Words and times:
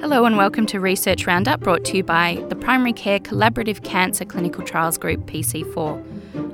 Hello 0.00 0.24
and 0.24 0.38
welcome 0.38 0.64
to 0.64 0.80
Research 0.80 1.26
Roundup 1.26 1.60
brought 1.60 1.84
to 1.84 1.98
you 1.98 2.02
by 2.02 2.42
the 2.48 2.56
Primary 2.56 2.94
Care 2.94 3.18
Collaborative 3.18 3.84
Cancer 3.84 4.24
Clinical 4.24 4.64
Trials 4.64 4.96
Group 4.96 5.26
PC4. 5.26 6.02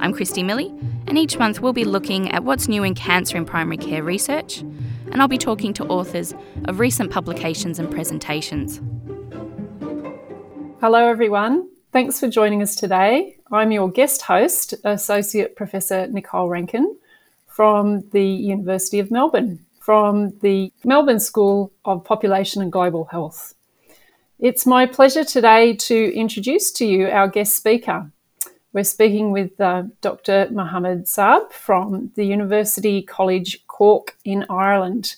I'm 0.00 0.12
Kristi 0.12 0.42
Milley, 0.42 0.76
and 1.06 1.16
each 1.16 1.38
month 1.38 1.60
we'll 1.60 1.72
be 1.72 1.84
looking 1.84 2.28
at 2.32 2.42
what's 2.42 2.66
new 2.66 2.82
in 2.82 2.96
cancer 2.96 3.36
in 3.36 3.44
primary 3.44 3.76
care 3.76 4.02
research, 4.02 4.62
and 5.12 5.22
I'll 5.22 5.28
be 5.28 5.38
talking 5.38 5.72
to 5.74 5.86
authors 5.86 6.34
of 6.64 6.80
recent 6.80 7.12
publications 7.12 7.78
and 7.78 7.88
presentations. 7.88 8.80
Hello, 10.80 11.08
everyone. 11.08 11.68
Thanks 11.92 12.18
for 12.18 12.28
joining 12.28 12.62
us 12.62 12.74
today. 12.74 13.36
I'm 13.52 13.70
your 13.70 13.88
guest 13.88 14.22
host, 14.22 14.74
Associate 14.82 15.54
Professor 15.54 16.08
Nicole 16.08 16.48
Rankin 16.48 16.96
from 17.46 18.10
the 18.10 18.26
University 18.26 18.98
of 18.98 19.12
Melbourne 19.12 19.65
from 19.86 20.36
the 20.40 20.72
Melbourne 20.84 21.20
School 21.20 21.72
of 21.84 22.02
Population 22.02 22.60
and 22.60 22.72
Global 22.72 23.04
Health. 23.04 23.54
It's 24.40 24.66
my 24.66 24.84
pleasure 24.84 25.22
today 25.22 25.76
to 25.76 26.12
introduce 26.12 26.72
to 26.72 26.84
you 26.84 27.06
our 27.06 27.28
guest 27.28 27.54
speaker. 27.54 28.10
We're 28.72 28.82
speaking 28.82 29.30
with 29.30 29.60
uh, 29.60 29.84
Dr. 30.00 30.48
Mohammed 30.50 31.04
Saab 31.04 31.52
from 31.52 32.10
the 32.16 32.26
University 32.26 33.00
College 33.00 33.64
Cork 33.68 34.16
in 34.24 34.44
Ireland. 34.50 35.14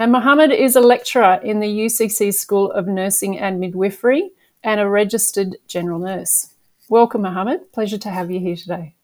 And 0.00 0.10
Mohammed 0.10 0.50
is 0.50 0.74
a 0.74 0.80
lecturer 0.80 1.38
in 1.44 1.60
the 1.60 1.68
UCC 1.68 2.34
School 2.34 2.72
of 2.72 2.88
Nursing 2.88 3.38
and 3.38 3.60
Midwifery 3.60 4.32
and 4.64 4.80
a 4.80 4.88
registered 4.88 5.58
general 5.68 6.00
nurse. 6.00 6.54
Welcome, 6.88 7.22
Mohammed. 7.22 7.70
Pleasure 7.72 7.98
to 7.98 8.10
have 8.10 8.32
you 8.32 8.40
here 8.40 8.56
today. 8.56 8.94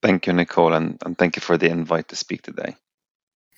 Thank 0.00 0.26
you, 0.26 0.32
Nicole, 0.32 0.72
and, 0.72 0.96
and 1.04 1.18
thank 1.18 1.36
you 1.36 1.42
for 1.42 1.58
the 1.58 1.68
invite 1.68 2.08
to 2.08 2.16
speak 2.16 2.40
today. 2.40 2.76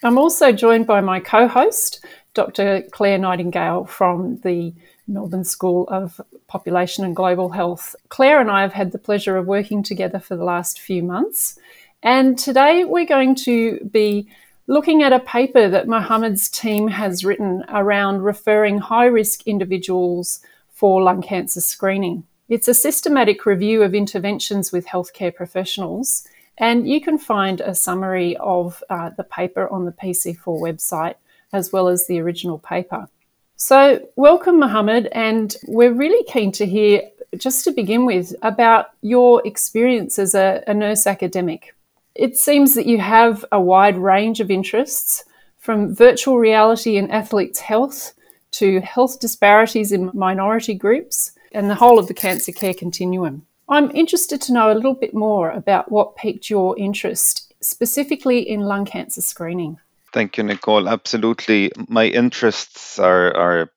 I'm 0.03 0.19
also 0.19 0.53
joined 0.53 0.87
by 0.87 1.01
my 1.01 1.21
co 1.21 1.49
host, 1.49 2.05
Dr. 2.35 2.83
Claire 2.91 3.19
Nightingale 3.19 3.85
from 3.85 4.39
the 4.39 4.75
Melbourne 5.07 5.45
School 5.45 5.87
of 5.89 6.21
Population 6.47 7.05
and 7.05 7.15
Global 7.15 7.51
Health. 7.51 7.95
Claire 8.09 8.41
and 8.41 8.51
I 8.51 8.63
have 8.63 8.73
had 8.73 8.93
the 8.93 8.99
pleasure 8.99 9.37
of 9.37 9.47
working 9.47 9.83
together 9.83 10.19
for 10.19 10.37
the 10.37 10.45
last 10.45 10.81
few 10.81 11.03
months. 11.03 11.59
And 12.03 12.39
today 12.39 12.85
we're 12.85 13.07
going 13.07 13.35
to 13.37 13.79
be 13.91 14.29
looking 14.67 15.03
at 15.03 15.13
a 15.13 15.21
paper 15.21 15.69
that 15.69 15.89
Mohammed's 15.89 16.49
team 16.49 16.89
has 16.89 17.25
written 17.25 17.65
around 17.69 18.23
referring 18.23 18.79
high 18.79 19.07
risk 19.07 19.47
individuals 19.47 20.41
for 20.71 21.03
lung 21.03 21.23
cancer 21.23 21.61
screening. 21.61 22.25
It's 22.49 22.69
a 22.69 22.75
systematic 22.75 23.47
review 23.47 23.83
of 23.83 23.95
interventions 23.95 24.73
with 24.73 24.87
healthcare 24.87 25.35
professionals 25.35 26.27
and 26.59 26.89
you 26.89 27.01
can 27.01 27.19
find 27.19 27.61
a 27.61 27.75
summary 27.75 28.37
of 28.37 28.83
uh, 28.91 29.11
the 29.17 29.25
paper 29.25 29.69
on 29.69 29.85
the 29.85 29.93
PC4 29.93 30.61
website 30.61 31.17
as 31.53 31.73
well 31.73 31.89
as 31.89 32.07
the 32.07 32.21
original 32.21 32.59
paper. 32.59 33.09
So, 33.57 34.01
welcome, 34.17 34.59
Mohammed, 34.59 35.07
and 35.13 35.55
we're 35.69 35.93
really 35.93 36.25
keen 36.25 36.51
to 36.53 36.67
hear, 36.67 37.03
just 37.37 37.65
to 37.65 37.71
begin 37.71 38.05
with, 38.05 38.35
about 38.43 38.91
your 39.01 39.47
experience 39.47 40.19
as 40.19 40.35
a, 40.35 40.65
a 40.67 40.75
nurse 40.75 41.07
academic. 41.07 41.75
It 42.17 42.37
seems 42.37 42.75
that 42.75 42.87
you 42.87 42.99
have 42.99 43.45
a 43.53 43.61
wide 43.61 43.97
range 43.97 44.41
of 44.41 44.51
interests 44.51 45.25
from 45.59 45.95
virtual 45.95 46.39
reality 46.39 46.97
and 46.97 47.11
athletes' 47.11 47.61
health 47.61 48.13
to 48.53 48.81
health 48.81 49.21
disparities 49.21 49.93
in 49.93 50.11
minority 50.15 50.75
groups 50.75 51.33
and 51.53 51.71
the 51.71 51.75
whole 51.77 51.99
of 51.99 52.09
the 52.09 52.15
cancer 52.15 52.53
care 52.53 52.75
continuum. 52.75 53.47
I'm 53.69 53.91
interested 53.93 54.41
to 54.43 54.53
know 54.53 54.73
a 54.73 54.75
little 54.75 54.95
bit 54.95 55.15
more 55.15 55.51
about 55.51 55.91
what 55.91 56.17
piqued 56.17 56.51
your 56.51 56.79
interest, 56.79 57.55
specifically 57.61 58.41
in 58.41 58.61
lung 58.61 58.85
cancer 58.85 59.23
screening. 59.23 59.79
Thank 60.13 60.37
you, 60.39 60.45
Nicole. 60.45 60.89
Absolutely. 60.89 61.73
My 61.89 62.07
interests 62.07 62.99
are, 62.99 63.35
are 63.37 63.71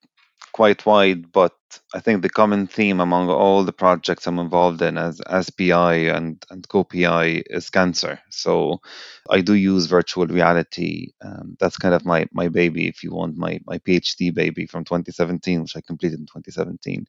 quite 0.58 0.84
wide, 0.88 1.32
but 1.32 1.54
I 1.94 2.00
think 2.00 2.24
the 2.24 2.32
common 2.32 2.66
theme 2.66 3.00
among 3.00 3.30
all 3.30 3.64
the 3.64 3.72
projects 3.72 4.26
I'm 4.26 4.40
involved 4.40 4.82
in 4.82 4.98
as, 4.98 5.22
as 5.22 5.52
PI 5.52 5.94
and, 6.18 6.44
and 6.50 6.68
co 6.68 6.84
PI 6.84 7.44
is 7.46 7.70
cancer. 7.70 8.20
So 8.32 8.82
I 9.30 9.42
do 9.42 9.54
use 9.54 9.86
virtual 9.86 10.26
reality. 10.26 11.12
Um, 11.23 11.58
that's 11.60 11.78
kind 11.78 11.94
of 11.94 12.06
my, 12.06 12.26
my 12.32 12.48
baby, 12.48 12.88
if 12.88 13.04
you 13.04 13.14
want, 13.14 13.38
my, 13.38 13.60
my 13.67 13.78
PhD 13.78 14.34
baby 14.34 14.66
from 14.66 14.84
2017, 14.84 15.62
which 15.62 15.78
I 15.78 15.82
completed 15.82 16.20
in 16.22 16.26
2017. 16.26 17.06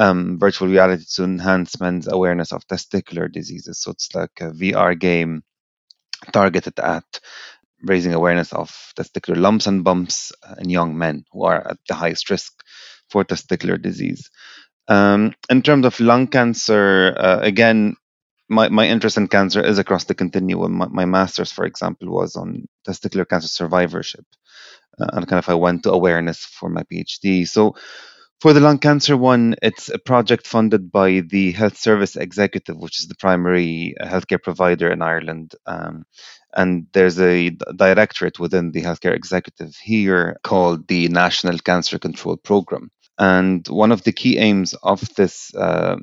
Um, 0.00 0.40
virtual 0.40 0.66
reality 0.66 1.04
to 1.14 1.22
enhance 1.22 1.80
men's 1.80 2.08
awareness 2.08 2.50
of 2.50 2.66
testicular 2.66 3.30
diseases. 3.30 3.78
So 3.78 3.92
it's 3.92 4.12
like 4.16 4.40
a 4.40 4.50
VR 4.50 4.98
game 4.98 5.44
targeted 6.32 6.80
at 6.80 7.20
raising 7.82 8.14
awareness 8.14 8.52
of 8.52 8.70
testicular 8.96 9.36
lumps 9.36 9.66
and 9.66 9.84
bumps 9.84 10.32
in 10.58 10.70
young 10.70 10.96
men 10.98 11.24
who 11.32 11.44
are 11.44 11.66
at 11.66 11.78
the 11.88 11.94
highest 11.94 12.30
risk 12.30 12.52
for 13.10 13.24
testicular 13.24 13.80
disease. 13.80 14.30
Um, 14.88 15.34
in 15.48 15.62
terms 15.62 15.86
of 15.86 16.00
lung 16.00 16.26
cancer, 16.26 17.14
uh, 17.16 17.40
again, 17.42 17.96
my, 18.48 18.68
my 18.68 18.88
interest 18.88 19.16
in 19.16 19.28
cancer 19.28 19.64
is 19.64 19.78
across 19.78 20.04
the 20.04 20.14
continuum. 20.14 20.78
My, 20.78 20.88
my 20.88 21.04
master's, 21.04 21.52
for 21.52 21.64
example, 21.64 22.10
was 22.10 22.34
on 22.36 22.66
testicular 22.86 23.28
cancer 23.28 23.48
survivorship. 23.48 24.24
Uh, 24.98 25.06
and 25.12 25.28
kind 25.28 25.38
of 25.38 25.48
I 25.48 25.54
went 25.54 25.84
to 25.84 25.92
awareness 25.92 26.44
for 26.44 26.68
my 26.68 26.82
PhD. 26.82 27.46
So 27.46 27.76
for 28.40 28.52
the 28.52 28.60
lung 28.60 28.78
cancer 28.78 29.16
one, 29.16 29.54
it's 29.62 29.88
a 29.88 29.98
project 29.98 30.46
funded 30.46 30.90
by 30.90 31.20
the 31.20 31.52
Health 31.52 31.76
Service 31.76 32.16
Executive, 32.16 32.76
which 32.76 33.00
is 33.00 33.06
the 33.06 33.14
primary 33.14 33.94
healthcare 34.00 34.42
provider 34.42 34.90
in 34.90 35.02
Ireland. 35.02 35.54
Um, 35.66 36.04
and 36.54 36.86
there's 36.92 37.20
a 37.20 37.50
directorate 37.76 38.38
within 38.38 38.72
the 38.72 38.82
healthcare 38.82 39.14
executive 39.14 39.76
here 39.76 40.38
called 40.42 40.88
the 40.88 41.08
National 41.08 41.58
Cancer 41.58 41.98
Control 41.98 42.36
Program. 42.36 42.90
And 43.18 43.66
one 43.68 43.92
of 43.92 44.02
the 44.04 44.12
key 44.12 44.38
aims 44.38 44.74
of 44.82 45.00
this 45.14 45.54
uh, 45.54 45.96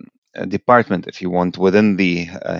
department, 0.48 1.08
if 1.08 1.22
you 1.22 1.30
want, 1.30 1.58
within 1.58 1.96
the 1.96 2.28
uh, 2.46 2.60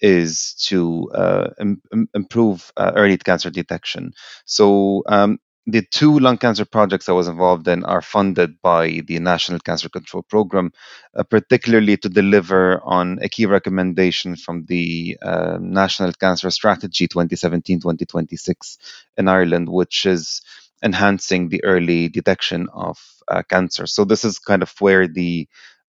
is 0.00 0.54
to 0.66 1.10
uh, 1.14 1.50
Im- 1.60 1.82
improve 2.14 2.72
uh, 2.76 2.92
early 2.96 3.18
cancer 3.18 3.50
detection. 3.50 4.12
So 4.46 5.02
um, 5.06 5.38
the 5.66 5.82
two 5.82 6.18
lung 6.18 6.38
cancer 6.38 6.64
projects 6.64 7.08
I 7.08 7.12
was 7.12 7.28
involved 7.28 7.68
in 7.68 7.84
are 7.84 8.02
funded 8.02 8.60
by 8.62 9.02
the 9.06 9.18
National 9.18 9.58
Cancer 9.60 9.88
Control 9.88 10.22
Program, 10.22 10.72
uh, 11.14 11.22
particularly 11.22 11.96
to 11.98 12.08
deliver 12.08 12.80
on 12.82 13.18
a 13.22 13.28
key 13.28 13.46
recommendation 13.46 14.36
from 14.36 14.64
the 14.66 15.18
uh, 15.22 15.58
National 15.60 16.12
Cancer 16.12 16.50
Strategy 16.50 17.06
2017 17.06 17.80
2026 17.80 18.78
in 19.18 19.28
Ireland, 19.28 19.68
which 19.68 20.06
is 20.06 20.40
enhancing 20.82 21.48
the 21.48 21.62
early 21.64 22.08
detection 22.08 22.68
of 22.72 22.98
uh, 23.28 23.42
cancer. 23.48 23.86
So 23.86 24.04
this 24.04 24.24
is 24.24 24.38
kind 24.38 24.62
of 24.62 24.72
where 24.80 25.06
the 25.06 25.46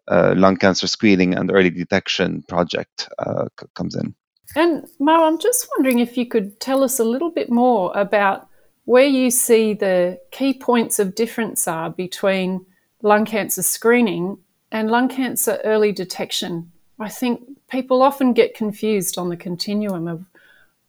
uh, 0.08 0.34
lung 0.36 0.58
cancer 0.58 0.88
screening 0.88 1.36
and 1.36 1.52
early 1.52 1.70
detection 1.70 2.44
project 2.48 3.08
uh, 3.18 3.46
c- 3.60 3.68
comes 3.74 3.96
in. 3.96 4.16
And 4.56 4.86
Mo, 5.00 5.24
I'm 5.24 5.40
just 5.40 5.68
wondering 5.78 6.00
if 6.00 6.18
you 6.18 6.26
could 6.26 6.60
tell 6.60 6.84
us 6.84 7.00
a 7.00 7.06
little 7.06 7.32
bit 7.32 7.50
more 7.50 7.96
about 7.96 8.48
where 8.92 9.08
you 9.08 9.32
see 9.32 9.74
the 9.74 10.20
key 10.32 10.54
points 10.54 11.00
of 11.00 11.16
difference 11.16 11.66
are 11.66 11.90
between 11.90 12.66
lung 13.02 13.24
cancer 13.24 13.64
screening 13.64 14.38
and 14.70 14.92
lung 14.92 15.08
cancer 15.08 15.62
early 15.64 15.94
detection. 15.94 16.70
I 17.00 17.08
think 17.08 17.42
people 17.70 18.02
often 18.02 18.34
get 18.34 18.54
confused 18.54 19.18
on 19.18 19.30
the 19.30 19.38
continuum 19.38 20.10
of 20.10 20.26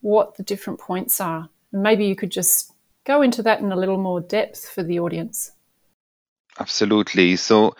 what 0.00 0.36
the 0.36 0.42
different 0.42 0.80
points 0.80 1.20
are. 1.20 1.48
Maybe 1.70 2.04
you 2.06 2.16
could 2.16 2.32
just 2.32 2.72
go 3.04 3.22
into 3.22 3.40
that 3.44 3.60
in 3.60 3.70
a 3.70 3.76
little 3.76 3.98
more 3.98 4.20
depth 4.20 4.68
for 4.68 4.82
the 4.82 4.98
audience. 4.98 5.52
Absolutely. 6.58 7.36
So, 7.36 7.76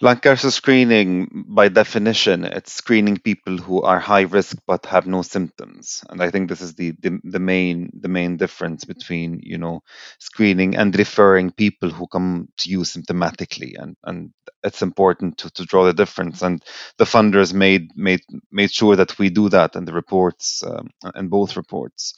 lung 0.00 0.18
cancer 0.18 0.50
screening, 0.50 1.44
by 1.48 1.68
definition, 1.68 2.44
it's 2.44 2.72
screening 2.74 3.18
people 3.18 3.56
who 3.58 3.82
are 3.82 3.98
high 3.98 4.22
risk 4.22 4.58
but 4.66 4.86
have 4.86 5.06
no 5.06 5.22
symptoms. 5.22 6.04
And 6.10 6.22
I 6.22 6.30
think 6.30 6.48
this 6.48 6.60
is 6.60 6.74
the, 6.74 6.92
the, 7.00 7.18
the 7.24 7.38
main 7.40 7.90
the 8.00 8.08
main 8.08 8.36
difference 8.36 8.84
between 8.84 9.40
you 9.42 9.58
know 9.58 9.82
screening 10.18 10.76
and 10.76 10.96
referring 10.96 11.50
people 11.52 11.90
who 11.90 12.06
come 12.08 12.48
to 12.58 12.70
you 12.70 12.80
symptomatically. 12.80 13.74
And 13.78 13.96
and 14.04 14.30
it's 14.64 14.82
important 14.82 15.38
to, 15.38 15.50
to 15.52 15.64
draw 15.64 15.84
the 15.84 15.94
difference. 15.94 16.42
And 16.42 16.62
the 16.98 17.04
funders 17.04 17.54
made 17.54 17.90
made 17.96 18.20
made 18.52 18.72
sure 18.72 18.96
that 18.96 19.18
we 19.18 19.30
do 19.30 19.48
that 19.50 19.76
in 19.76 19.86
the 19.86 19.94
reports 19.94 20.62
um, 20.64 20.90
in 21.16 21.28
both 21.28 21.56
reports. 21.56 22.14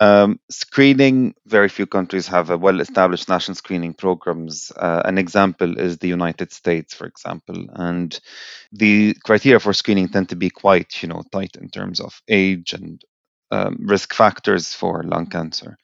Um, 0.00 0.40
screening, 0.50 1.34
very 1.46 1.68
few 1.68 1.86
countries 1.86 2.26
have 2.26 2.50
a 2.50 2.58
well 2.58 2.80
established 2.80 3.28
national 3.28 3.54
screening 3.54 3.94
programs. 3.94 4.72
Uh, 4.76 5.02
an 5.04 5.18
example 5.18 5.78
is 5.78 5.98
the 5.98 6.08
United 6.08 6.52
States, 6.52 6.94
for 6.94 7.06
example. 7.06 7.66
And 7.74 8.18
the 8.72 9.14
criteria 9.24 9.60
for 9.60 9.72
screening 9.72 10.08
tend 10.08 10.30
to 10.30 10.36
be 10.36 10.50
quite, 10.50 11.02
you 11.02 11.08
know, 11.08 11.22
tight 11.32 11.56
in 11.56 11.68
terms 11.68 12.00
of 12.00 12.20
age 12.28 12.72
and 12.72 13.02
um, 13.50 13.76
risk 13.80 14.12
factors 14.14 14.74
for 14.74 15.04
lung 15.04 15.26
cancer. 15.26 15.78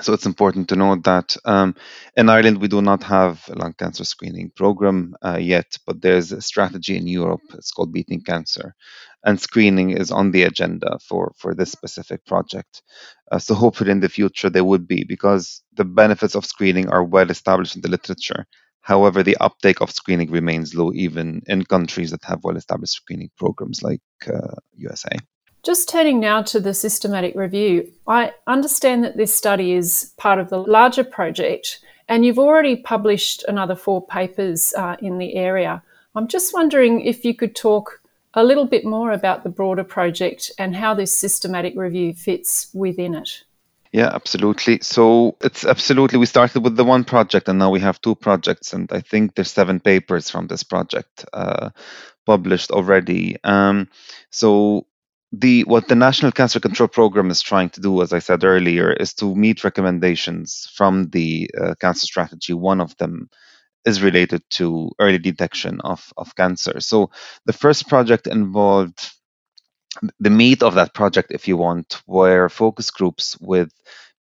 So 0.00 0.12
it's 0.12 0.26
important 0.26 0.68
to 0.68 0.76
note 0.76 1.04
that 1.04 1.36
um, 1.44 1.74
in 2.16 2.28
Ireland 2.28 2.58
we 2.60 2.68
do 2.68 2.80
not 2.82 3.02
have 3.04 3.48
a 3.48 3.54
lung 3.54 3.74
cancer 3.74 4.04
screening 4.04 4.50
program 4.50 5.14
uh, 5.24 5.38
yet, 5.38 5.76
but 5.86 6.00
there's 6.00 6.32
a 6.32 6.40
strategy 6.40 6.96
in 6.96 7.06
Europe. 7.06 7.42
It's 7.54 7.70
called 7.70 7.92
Beating 7.92 8.22
Cancer, 8.22 8.74
and 9.24 9.40
screening 9.40 9.90
is 9.90 10.10
on 10.10 10.30
the 10.30 10.42
agenda 10.42 10.98
for 11.06 11.32
for 11.36 11.54
this 11.54 11.72
specific 11.72 12.24
project. 12.26 12.82
Uh, 13.30 13.38
so 13.38 13.54
hopefully 13.54 13.90
in 13.90 14.00
the 14.00 14.08
future 14.08 14.50
there 14.50 14.64
would 14.64 14.86
be 14.86 15.04
because 15.04 15.62
the 15.74 15.84
benefits 15.84 16.34
of 16.34 16.44
screening 16.44 16.88
are 16.88 17.04
well 17.04 17.30
established 17.30 17.76
in 17.76 17.82
the 17.82 17.88
literature. 17.88 18.46
However, 18.80 19.22
the 19.22 19.36
uptake 19.36 19.80
of 19.80 19.92
screening 19.92 20.30
remains 20.30 20.74
low 20.74 20.92
even 20.92 21.42
in 21.46 21.64
countries 21.64 22.10
that 22.10 22.24
have 22.24 22.42
well 22.42 22.56
established 22.56 22.94
screening 22.94 23.30
programs 23.36 23.82
like 23.82 24.02
uh, 24.26 24.56
USA. 24.76 25.16
Just 25.62 25.88
turning 25.88 26.18
now 26.18 26.42
to 26.42 26.58
the 26.58 26.74
systematic 26.74 27.36
review, 27.36 27.88
I 28.08 28.32
understand 28.48 29.04
that 29.04 29.16
this 29.16 29.32
study 29.32 29.74
is 29.74 30.12
part 30.18 30.40
of 30.40 30.50
the 30.50 30.58
larger 30.58 31.04
project, 31.04 31.78
and 32.08 32.26
you've 32.26 32.40
already 32.40 32.74
published 32.74 33.44
another 33.46 33.76
four 33.76 34.04
papers 34.04 34.74
uh, 34.76 34.96
in 34.98 35.18
the 35.18 35.36
area. 35.36 35.80
I'm 36.16 36.26
just 36.26 36.52
wondering 36.52 37.02
if 37.02 37.24
you 37.24 37.36
could 37.36 37.54
talk 37.54 38.01
a 38.34 38.44
little 38.44 38.66
bit 38.66 38.84
more 38.84 39.12
about 39.12 39.42
the 39.42 39.50
broader 39.50 39.84
project 39.84 40.50
and 40.58 40.74
how 40.74 40.94
this 40.94 41.16
systematic 41.16 41.74
review 41.76 42.14
fits 42.14 42.68
within 42.72 43.14
it. 43.14 43.44
Yeah, 43.92 44.10
absolutely. 44.14 44.78
So 44.80 45.36
it's 45.42 45.66
absolutely, 45.66 46.18
we 46.18 46.24
started 46.24 46.64
with 46.64 46.76
the 46.76 46.84
one 46.84 47.04
project 47.04 47.48
and 47.48 47.58
now 47.58 47.70
we 47.70 47.80
have 47.80 48.00
two 48.00 48.14
projects. 48.14 48.72
And 48.72 48.90
I 48.90 49.00
think 49.00 49.34
there's 49.34 49.50
seven 49.50 49.80
papers 49.80 50.30
from 50.30 50.46
this 50.46 50.62
project 50.62 51.26
uh, 51.34 51.70
published 52.24 52.70
already. 52.70 53.36
Um, 53.44 53.88
so 54.30 54.86
the 55.30 55.62
what 55.64 55.88
the 55.88 55.94
National 55.94 56.32
Cancer 56.32 56.60
Control 56.60 56.88
Program 56.88 57.30
is 57.30 57.40
trying 57.42 57.70
to 57.70 57.80
do, 57.80 58.02
as 58.02 58.12
I 58.12 58.18
said 58.18 58.44
earlier, 58.44 58.92
is 58.92 59.14
to 59.14 59.34
meet 59.34 59.64
recommendations 59.64 60.70
from 60.74 61.08
the 61.10 61.50
uh, 61.58 61.74
cancer 61.80 62.06
strategy. 62.06 62.52
One 62.52 62.80
of 62.80 62.96
them 62.96 63.28
is 63.84 64.02
related 64.02 64.42
to 64.50 64.90
early 64.98 65.18
detection 65.18 65.80
of, 65.82 66.12
of 66.16 66.34
cancer. 66.36 66.80
So 66.80 67.10
the 67.46 67.52
first 67.52 67.88
project 67.88 68.26
involved 68.26 69.10
the 70.20 70.30
meat 70.30 70.62
of 70.62 70.74
that 70.74 70.94
project, 70.94 71.32
if 71.32 71.46
you 71.46 71.56
want, 71.56 72.02
were 72.06 72.48
focus 72.48 72.90
groups 72.90 73.36
with 73.40 73.70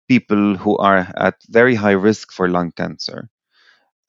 people 0.10 0.58
who 0.58 0.78
are 0.78 1.08
at 1.16 1.36
very 1.48 1.76
high 1.76 1.92
risk 1.92 2.32
for 2.32 2.50
lung 2.50 2.72
cancer, 2.74 3.30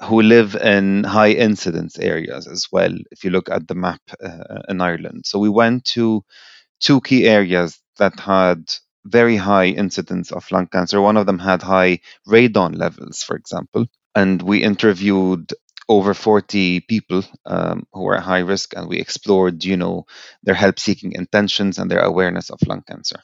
who 0.03 0.23
live 0.23 0.57
in 0.57 1.05
high 1.05 1.31
incidence 1.31 1.99
areas 1.99 2.49
as 2.49 2.67
well, 2.73 2.93
if 3.13 3.23
you 3.23 3.31
look 3.31 3.49
at 3.49 3.69
the 3.69 3.75
map 3.75 4.01
uh, 4.23 4.63
in 4.69 4.81
Ireland. 4.81 5.25
So 5.27 5.39
we 5.39 5.49
went 5.49 5.85
to 5.97 6.25
two 6.81 7.01
key 7.03 7.29
areas 7.29 7.79
that 7.99 8.19
had 8.19 8.73
very 9.05 9.37
high 9.37 9.67
incidence 9.67 10.33
of 10.33 10.51
lung 10.51 10.67
cancer. 10.67 11.01
One 11.01 11.17
of 11.17 11.27
them 11.27 11.39
had 11.39 11.63
high 11.63 12.01
radon 12.27 12.77
levels, 12.77 13.23
for 13.23 13.37
example 13.37 13.87
and 14.15 14.43
we 14.43 14.63
interviewed 14.63 15.53
over 15.89 16.15
40 16.15 16.81
people 16.81 17.23
um, 17.47 17.87
who 17.93 18.03
were 18.03 18.17
at 18.17 18.23
high 18.23 18.41
risk 18.41 18.75
and 18.77 18.89
we 18.89 18.99
explored 18.99 19.65
you 19.65 19.77
know 19.77 20.07
their 20.43 20.55
help 20.55 20.79
seeking 20.79 21.13
intentions 21.13 21.79
and 21.79 21.91
their 21.91 22.01
awareness 22.01 22.51
of 22.51 22.61
lung 22.67 22.83
cancer. 22.89 23.21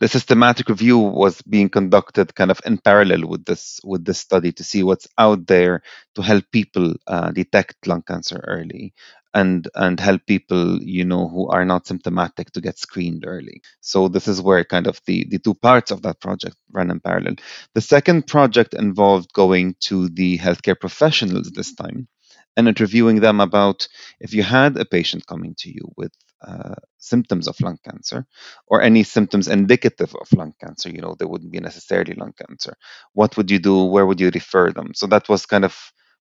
The 0.00 0.08
systematic 0.08 0.68
review 0.68 0.98
was 0.98 1.40
being 1.42 1.70
conducted 1.70 2.34
kind 2.34 2.50
of 2.50 2.60
in 2.66 2.78
parallel 2.78 3.28
with 3.28 3.44
this 3.46 3.80
with 3.84 4.04
this 4.04 4.18
study 4.18 4.52
to 4.52 4.64
see 4.64 4.82
what's 4.82 5.08
out 5.18 5.46
there 5.46 5.82
to 6.16 6.22
help 6.22 6.44
people 6.52 6.94
uh, 7.06 7.30
detect 7.32 7.86
lung 7.86 8.02
cancer 8.02 8.44
early 8.46 8.94
and 9.34 9.68
and 9.74 10.00
help 10.00 10.26
people 10.26 10.80
you 10.82 11.04
know 11.04 11.28
who 11.28 11.48
are 11.48 11.64
not 11.64 11.86
symptomatic 11.86 12.52
to 12.52 12.60
get 12.60 12.78
screened 12.78 13.24
early. 13.26 13.62
So 13.80 14.08
this 14.08 14.28
is 14.28 14.40
where 14.42 14.64
kind 14.64 14.86
of 14.86 15.00
the 15.06 15.26
the 15.30 15.38
two 15.38 15.54
parts 15.54 15.90
of 15.90 16.02
that 16.02 16.20
project 16.20 16.56
run 16.72 16.90
in 16.90 17.00
parallel. 17.00 17.36
The 17.74 17.82
second 17.82 18.26
project 18.26 18.74
involved 18.74 19.32
going 19.32 19.76
to 19.82 20.08
the 20.08 20.38
healthcare 20.38 20.78
professionals 20.80 21.50
this 21.52 21.74
time 21.74 22.08
and 22.56 22.68
interviewing 22.68 23.20
them 23.20 23.40
about 23.40 23.88
if 24.20 24.34
you 24.34 24.42
had 24.44 24.76
a 24.78 24.84
patient 24.86 25.26
coming 25.26 25.54
to 25.58 25.70
you 25.70 25.92
with 25.96 26.12
uh, 26.46 26.74
symptoms 26.98 27.48
of 27.48 27.60
lung 27.60 27.78
cancer 27.84 28.26
or 28.68 28.82
any 28.82 29.02
symptoms 29.02 29.48
indicative 29.48 30.14
of 30.20 30.32
lung 30.32 30.52
cancer 30.62 30.90
you 30.90 31.00
know 31.00 31.16
they 31.18 31.24
wouldn't 31.24 31.52
be 31.52 31.60
necessarily 31.60 32.14
lung 32.14 32.32
cancer 32.38 32.74
what 33.12 33.36
would 33.36 33.50
you 33.50 33.58
do? 33.58 33.84
Where 33.84 34.06
would 34.06 34.20
you 34.20 34.30
refer 34.34 34.72
them? 34.72 34.92
So 34.94 35.06
that 35.08 35.28
was 35.28 35.46
kind 35.46 35.64
of 35.64 35.76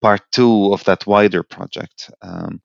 part 0.02 0.22
two 0.32 0.74
of 0.74 0.84
that 0.86 1.08
wider 1.08 1.44
project. 1.44 2.12
Um, 2.22 2.62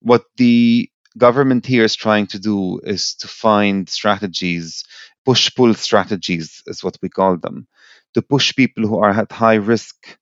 what 0.00 0.24
the 0.36 0.90
government 1.18 1.66
here 1.66 1.84
is 1.84 1.96
trying 1.96 2.26
to 2.28 2.38
do 2.38 2.80
is 2.84 3.14
to 3.16 3.28
find 3.28 3.88
strategies 3.88 4.84
push 5.24 5.54
pull 5.54 5.74
strategies 5.74 6.62
is 6.66 6.82
what 6.82 6.96
we 7.02 7.08
call 7.08 7.36
them 7.36 7.66
to 8.14 8.22
push 8.22 8.54
people 8.54 8.86
who 8.86 8.98
are 8.98 9.10
at 9.10 9.32
high 9.32 9.54
risk 9.54 10.18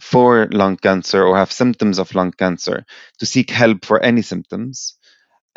for 0.00 0.48
lung 0.52 0.76
cancer 0.76 1.24
or 1.24 1.36
have 1.36 1.50
symptoms 1.50 1.98
of 1.98 2.14
lung 2.14 2.32
cancer 2.32 2.84
to 3.18 3.26
seek 3.26 3.50
help 3.50 3.84
for 3.84 4.00
any 4.00 4.22
symptoms 4.22 4.98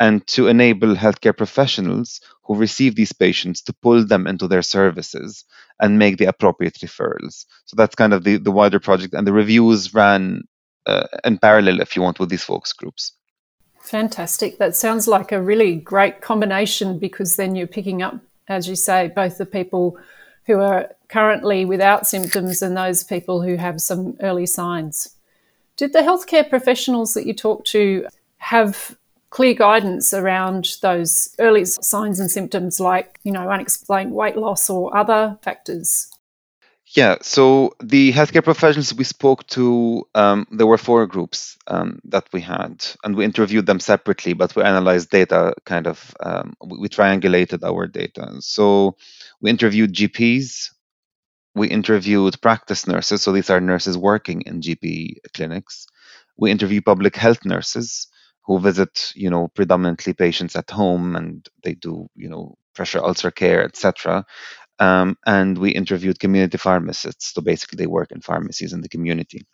and 0.00 0.26
to 0.26 0.48
enable 0.48 0.96
healthcare 0.96 1.36
professionals 1.36 2.20
who 2.44 2.56
receive 2.56 2.96
these 2.96 3.12
patients 3.12 3.60
to 3.60 3.72
pull 3.74 4.04
them 4.04 4.26
into 4.26 4.48
their 4.48 4.62
services 4.62 5.44
and 5.78 5.98
make 5.98 6.16
the 6.16 6.24
appropriate 6.24 6.78
referrals. 6.82 7.44
So 7.66 7.76
that's 7.76 7.94
kind 7.94 8.14
of 8.14 8.24
the, 8.24 8.38
the 8.38 8.50
wider 8.50 8.80
project, 8.80 9.14
and 9.14 9.26
the 9.26 9.32
reviews 9.32 9.94
ran 9.94 10.42
uh, 10.86 11.06
in 11.24 11.38
parallel, 11.38 11.80
if 11.80 11.94
you 11.94 12.02
want, 12.02 12.18
with 12.18 12.30
these 12.30 12.42
focus 12.42 12.72
groups. 12.72 13.12
Fantastic. 13.82 14.58
That 14.58 14.74
sounds 14.74 15.06
like 15.06 15.32
a 15.32 15.40
really 15.40 15.76
great 15.76 16.22
combination 16.22 16.98
because 16.98 17.36
then 17.36 17.54
you're 17.54 17.66
picking 17.66 18.02
up, 18.02 18.18
as 18.48 18.68
you 18.68 18.76
say, 18.76 19.08
both 19.14 19.38
the 19.38 19.46
people 19.46 19.98
who 20.46 20.60
are 20.60 20.90
currently 21.08 21.64
without 21.64 22.06
symptoms 22.06 22.62
and 22.62 22.76
those 22.76 23.04
people 23.04 23.42
who 23.42 23.56
have 23.56 23.80
some 23.80 24.16
early 24.20 24.46
signs. 24.46 25.14
Did 25.76 25.92
the 25.92 26.00
healthcare 26.00 26.48
professionals 26.48 27.14
that 27.14 27.26
you 27.26 27.34
talked 27.34 27.68
to 27.68 28.06
have 28.38 28.96
clear 29.30 29.54
guidance 29.54 30.12
around 30.12 30.76
those 30.82 31.34
early 31.38 31.64
signs 31.64 32.20
and 32.20 32.30
symptoms 32.30 32.80
like, 32.80 33.18
you 33.22 33.32
know, 33.32 33.48
unexplained 33.48 34.12
weight 34.12 34.36
loss 34.36 34.68
or 34.68 34.94
other 34.96 35.38
factors? 35.42 36.08
Yeah, 36.96 37.18
so 37.22 37.72
the 37.80 38.12
healthcare 38.12 38.42
professionals 38.42 38.92
we 38.92 39.04
spoke 39.04 39.46
to, 39.48 40.08
um, 40.16 40.46
there 40.50 40.66
were 40.66 40.76
four 40.76 41.06
groups 41.06 41.56
um, 41.68 42.00
that 42.04 42.26
we 42.32 42.40
had, 42.40 42.84
and 43.04 43.14
we 43.14 43.24
interviewed 43.24 43.66
them 43.66 43.78
separately, 43.78 44.32
but 44.32 44.56
we 44.56 44.64
analyzed 44.64 45.10
data 45.10 45.54
kind 45.64 45.86
of, 45.86 46.12
um, 46.18 46.54
we, 46.66 46.88
triangulated 46.88 47.62
our 47.62 47.86
data. 47.86 48.34
So 48.40 48.96
we 49.40 49.50
interviewed 49.50 49.94
GPs, 49.94 50.70
we 51.54 51.68
interviewed 51.68 52.40
practice 52.42 52.88
nurses, 52.88 53.22
so 53.22 53.30
these 53.30 53.50
are 53.50 53.60
nurses 53.60 53.96
working 53.96 54.42
in 54.42 54.60
GP 54.60 55.18
clinics. 55.32 55.86
We 56.36 56.50
interview 56.50 56.80
public 56.82 57.14
health 57.14 57.44
nurses, 57.44 58.08
who 58.50 58.58
visit, 58.58 59.12
you 59.14 59.30
know, 59.30 59.46
predominantly 59.46 60.12
patients 60.12 60.56
at 60.56 60.68
home 60.72 61.14
and 61.14 61.48
they 61.62 61.74
do, 61.74 62.08
you 62.16 62.28
know, 62.28 62.56
pressure 62.74 62.98
ulcer 62.98 63.30
care, 63.30 63.62
etc. 63.64 64.26
Um, 64.80 65.16
and 65.24 65.56
we 65.56 65.70
interviewed 65.70 66.18
community 66.18 66.58
pharmacists. 66.58 67.32
So 67.32 67.42
basically, 67.42 67.76
they 67.76 67.86
work 67.86 68.10
in 68.10 68.22
pharmacies 68.22 68.72
in 68.72 68.80
the 68.80 68.88
community. 68.88 69.46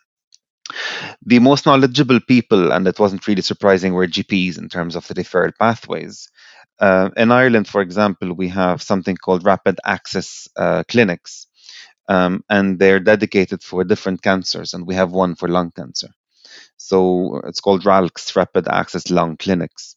The 1.23 1.37
most 1.37 1.67
knowledgeable 1.67 2.19
people, 2.21 2.71
and 2.71 2.87
it 2.87 2.99
wasn't 2.99 3.27
really 3.27 3.43
surprising, 3.43 3.93
were 3.93 4.07
GPs 4.07 4.57
in 4.57 4.67
terms 4.67 4.95
of 4.95 5.07
the 5.07 5.13
referral 5.13 5.53
pathways. 5.59 6.27
Uh, 6.79 7.11
in 7.15 7.31
Ireland, 7.31 7.67
for 7.67 7.81
example, 7.81 8.33
we 8.33 8.47
have 8.49 8.81
something 8.81 9.15
called 9.15 9.45
rapid 9.45 9.79
access 9.85 10.47
uh, 10.57 10.83
clinics, 10.87 11.45
um, 12.09 12.43
and 12.49 12.79
they're 12.79 12.99
dedicated 12.99 13.61
for 13.61 13.83
different 13.83 14.23
cancers, 14.23 14.73
and 14.73 14.87
we 14.87 14.95
have 14.95 15.11
one 15.11 15.35
for 15.35 15.47
lung 15.47 15.71
cancer. 15.71 16.09
So 16.77 17.41
it's 17.45 17.59
called 17.59 17.83
RALCs, 17.83 18.35
Rapid 18.35 18.67
Access 18.67 19.09
Lung 19.09 19.37
Clinics. 19.37 19.95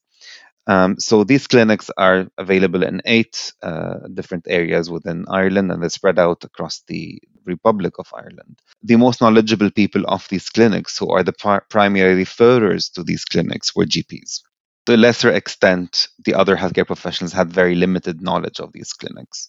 Um, 0.66 0.96
so 0.98 1.24
these 1.24 1.46
clinics 1.46 1.90
are 1.96 2.28
available 2.38 2.82
in 2.82 3.00
eight 3.04 3.52
uh, 3.62 4.06
different 4.12 4.46
areas 4.48 4.90
within 4.90 5.24
Ireland 5.28 5.72
and 5.72 5.82
they're 5.82 5.90
spread 5.90 6.18
out 6.18 6.44
across 6.44 6.82
the 6.86 7.20
Republic 7.44 7.94
of 7.98 8.08
Ireland. 8.14 8.60
The 8.82 8.96
most 8.96 9.20
knowledgeable 9.20 9.70
people 9.70 10.04
of 10.06 10.28
these 10.28 10.48
clinics, 10.48 10.98
who 10.98 11.10
are 11.10 11.22
the 11.22 11.32
primary 11.70 12.24
referrers 12.24 12.92
to 12.92 13.02
these 13.02 13.24
clinics, 13.24 13.74
were 13.74 13.86
GPs. 13.86 14.42
To 14.86 14.94
a 14.94 14.96
lesser 14.96 15.30
extent, 15.30 16.06
the 16.24 16.34
other 16.34 16.56
healthcare 16.56 16.86
professionals 16.86 17.32
had 17.32 17.52
very 17.52 17.74
limited 17.74 18.22
knowledge 18.22 18.60
of 18.60 18.72
these 18.72 18.92
clinics. 18.92 19.48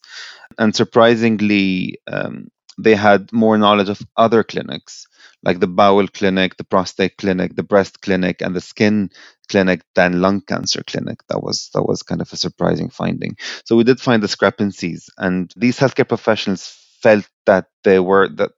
And 0.58 0.76
surprisingly, 0.76 2.00
um, 2.08 2.48
they 2.78 2.96
had 2.96 3.32
more 3.34 3.58
knowledge 3.58 3.90
of 3.90 4.02
other 4.18 4.44
clinics 4.44 5.08
like 5.44 5.60
the 5.60 5.68
bowel 5.68 6.08
clinic, 6.08 6.58
the 6.58 6.64
prostate 6.64 7.18
clinic, 7.18 7.56
the 7.56 7.64
breast 7.64 8.02
clinic, 8.02 8.42
and 8.42 8.56
the 8.56 8.62
skin 8.62 9.10
clinic 9.50 9.82
than 9.96 10.22
lung 10.22 10.42
cancer 10.42 10.84
clinic. 10.84 11.20
That 11.30 11.42
was 11.42 11.70
that 11.74 11.84
was 11.84 12.04
kind 12.04 12.22
of 12.22 12.32
a 12.32 12.38
surprising 12.38 12.90
finding. 12.90 13.38
So 13.66 13.76
we 13.76 13.84
did 13.84 14.00
find 14.00 14.22
discrepancies, 14.22 15.10
and 15.18 15.52
these 15.56 15.80
healthcare 15.80 16.08
professionals 16.08 16.78
felt 17.02 17.28
that 17.46 17.66
they 17.84 18.00
were 18.00 18.30
that 18.36 18.52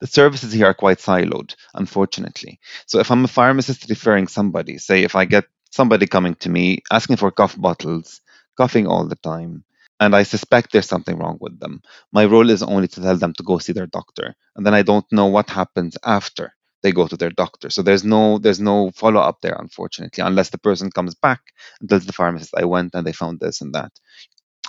the 0.00 0.06
services 0.06 0.52
here 0.52 0.66
are 0.66 0.74
quite 0.74 0.98
siloed, 0.98 1.54
unfortunately. 1.74 2.60
So 2.86 2.98
if 2.98 3.10
I'm 3.10 3.24
a 3.24 3.28
pharmacist 3.28 3.88
referring 3.88 4.28
somebody, 4.28 4.78
say 4.78 5.02
if 5.02 5.16
I 5.16 5.24
get 5.24 5.44
somebody 5.70 6.06
coming 6.06 6.34
to 6.36 6.50
me 6.50 6.82
asking 6.90 7.16
for 7.16 7.30
cough 7.30 7.56
bottles, 7.58 8.20
coughing 8.56 8.86
all 8.86 9.06
the 9.06 9.16
time, 9.16 9.64
and 10.02 10.16
I 10.16 10.24
suspect 10.24 10.72
there's 10.72 10.88
something 10.88 11.16
wrong 11.18 11.38
with 11.40 11.60
them. 11.60 11.82
My 12.12 12.24
role 12.24 12.50
is 12.50 12.62
only 12.62 12.88
to 12.88 13.00
tell 13.02 13.16
them 13.16 13.34
to 13.34 13.42
go 13.44 13.58
see 13.58 13.72
their 13.72 13.86
doctor, 13.86 14.34
and 14.56 14.66
then 14.66 14.74
I 14.74 14.82
don't 14.82 15.10
know 15.12 15.26
what 15.26 15.50
happens 15.50 15.96
after 16.04 16.54
they 16.82 16.92
go 16.92 17.06
to 17.08 17.16
their 17.16 17.30
doctor. 17.30 17.70
So 17.70 17.82
there's 17.82 18.04
no 18.04 18.38
there's 18.38 18.60
no 18.60 18.90
follow 18.92 19.20
up 19.20 19.38
there, 19.42 19.56
unfortunately, 19.58 20.22
unless 20.24 20.50
the 20.50 20.58
person 20.58 20.90
comes 20.90 21.14
back 21.14 21.40
and 21.80 21.88
tells 21.88 22.06
the 22.06 22.12
pharmacist, 22.20 22.54
"I 22.56 22.64
went 22.64 22.94
and 22.94 23.06
they 23.06 23.12
found 23.12 23.40
this 23.40 23.60
and 23.62 23.74
that." 23.74 23.92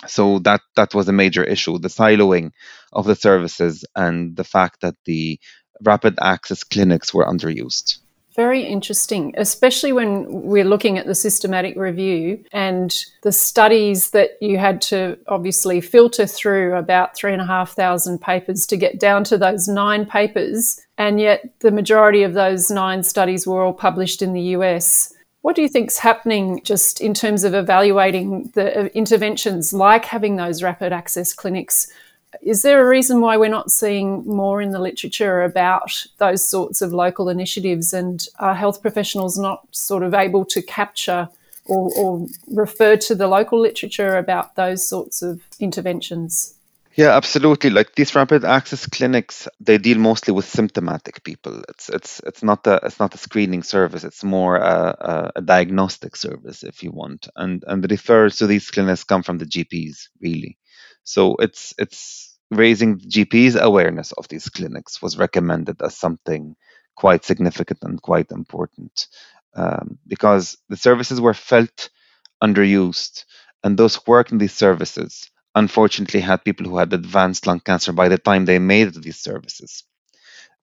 So 0.08 0.38
that 0.40 0.62
that 0.76 0.94
was 0.94 1.08
a 1.08 1.12
major 1.24 1.44
issue: 1.44 1.78
the 1.78 1.88
siloing 2.00 2.52
of 2.92 3.06
the 3.06 3.16
services 3.16 3.84
and 3.96 4.36
the 4.36 4.44
fact 4.44 4.80
that 4.82 4.96
the 5.06 5.40
rapid 5.82 6.14
access 6.22 6.64
clinics 6.64 7.12
were 7.14 7.26
underused. 7.26 7.98
Very 8.36 8.62
interesting, 8.62 9.32
especially 9.36 9.92
when 9.92 10.26
we're 10.28 10.64
looking 10.64 10.98
at 10.98 11.06
the 11.06 11.14
systematic 11.14 11.76
review 11.76 12.44
and 12.50 12.92
the 13.22 13.30
studies 13.30 14.10
that 14.10 14.30
you 14.40 14.58
had 14.58 14.82
to 14.82 15.16
obviously 15.28 15.80
filter 15.80 16.26
through 16.26 16.74
about 16.74 17.14
three 17.14 17.32
and 17.32 17.40
a 17.40 17.46
half 17.46 17.72
thousand 17.72 18.20
papers 18.20 18.66
to 18.66 18.76
get 18.76 18.98
down 18.98 19.22
to 19.24 19.38
those 19.38 19.68
nine 19.68 20.04
papers. 20.04 20.80
And 20.98 21.20
yet 21.20 21.48
the 21.60 21.70
majority 21.70 22.24
of 22.24 22.34
those 22.34 22.72
nine 22.72 23.04
studies 23.04 23.46
were 23.46 23.62
all 23.62 23.72
published 23.72 24.20
in 24.20 24.32
the 24.32 24.56
US. 24.56 25.12
What 25.42 25.54
do 25.54 25.62
you 25.62 25.68
think 25.68 25.90
is 25.90 25.98
happening 25.98 26.60
just 26.64 27.00
in 27.00 27.14
terms 27.14 27.44
of 27.44 27.54
evaluating 27.54 28.50
the 28.54 28.80
uh, 28.80 28.84
interventions 28.94 29.72
like 29.72 30.06
having 30.06 30.34
those 30.34 30.60
rapid 30.60 30.92
access 30.92 31.32
clinics 31.32 31.86
is 32.42 32.62
there 32.62 32.84
a 32.84 32.88
reason 32.88 33.20
why 33.20 33.36
we're 33.36 33.48
not 33.48 33.70
seeing 33.70 34.26
more 34.26 34.60
in 34.60 34.70
the 34.70 34.78
literature 34.78 35.42
about 35.42 36.06
those 36.18 36.46
sorts 36.46 36.82
of 36.82 36.92
local 36.92 37.28
initiatives 37.28 37.92
and 37.92 38.26
are 38.38 38.54
health 38.54 38.82
professionals 38.82 39.38
not 39.38 39.66
sort 39.70 40.02
of 40.02 40.14
able 40.14 40.44
to 40.46 40.62
capture 40.62 41.28
or, 41.66 41.90
or 41.96 42.26
refer 42.48 42.96
to 42.96 43.14
the 43.14 43.28
local 43.28 43.60
literature 43.60 44.16
about 44.16 44.54
those 44.56 44.86
sorts 44.86 45.22
of 45.22 45.40
interventions? 45.58 46.54
Yeah, 46.96 47.16
absolutely. 47.16 47.70
Like 47.70 47.96
these 47.96 48.14
rapid 48.14 48.44
access 48.44 48.86
clinics, 48.86 49.48
they 49.58 49.78
deal 49.78 49.98
mostly 49.98 50.32
with 50.32 50.44
symptomatic 50.44 51.24
people. 51.24 51.62
It's 51.68 51.88
it's 51.88 52.20
it's 52.20 52.42
not 52.42 52.64
a 52.68 52.78
it's 52.84 53.00
not 53.00 53.14
a 53.14 53.18
screening 53.18 53.64
service. 53.64 54.04
It's 54.04 54.22
more 54.22 54.56
a, 54.56 54.96
a, 55.00 55.32
a 55.36 55.42
diagnostic 55.42 56.14
service, 56.14 56.62
if 56.62 56.84
you 56.84 56.92
want. 56.92 57.26
And 57.34 57.64
and 57.66 57.82
the 57.82 57.88
referrals 57.88 58.38
to 58.38 58.46
these 58.46 58.70
clinics 58.70 59.02
come 59.02 59.24
from 59.24 59.38
the 59.38 59.46
GPs, 59.46 60.08
really. 60.20 60.56
So 61.04 61.36
it's 61.36 61.74
it's 61.78 62.38
raising 62.50 62.98
GPs' 62.98 63.60
awareness 63.60 64.12
of 64.12 64.28
these 64.28 64.48
clinics 64.48 65.02
was 65.02 65.18
recommended 65.18 65.80
as 65.82 65.96
something 65.96 66.56
quite 66.96 67.24
significant 67.24 67.80
and 67.82 68.00
quite 68.02 68.30
important 68.30 69.08
um, 69.54 69.98
because 70.06 70.56
the 70.68 70.76
services 70.76 71.20
were 71.20 71.34
felt 71.34 71.90
underused, 72.42 73.24
and 73.62 73.76
those 73.78 73.96
who 73.96 74.02
worked 74.06 74.32
in 74.32 74.38
these 74.38 74.54
services 74.54 75.30
unfortunately 75.54 76.20
had 76.20 76.44
people 76.44 76.66
who 76.66 76.78
had 76.78 76.92
advanced 76.92 77.46
lung 77.46 77.60
cancer 77.60 77.92
by 77.92 78.08
the 78.08 78.18
time 78.18 78.44
they 78.44 78.58
made 78.58 78.88
it 78.88 78.94
to 78.94 79.00
these 79.00 79.18
services. 79.20 79.84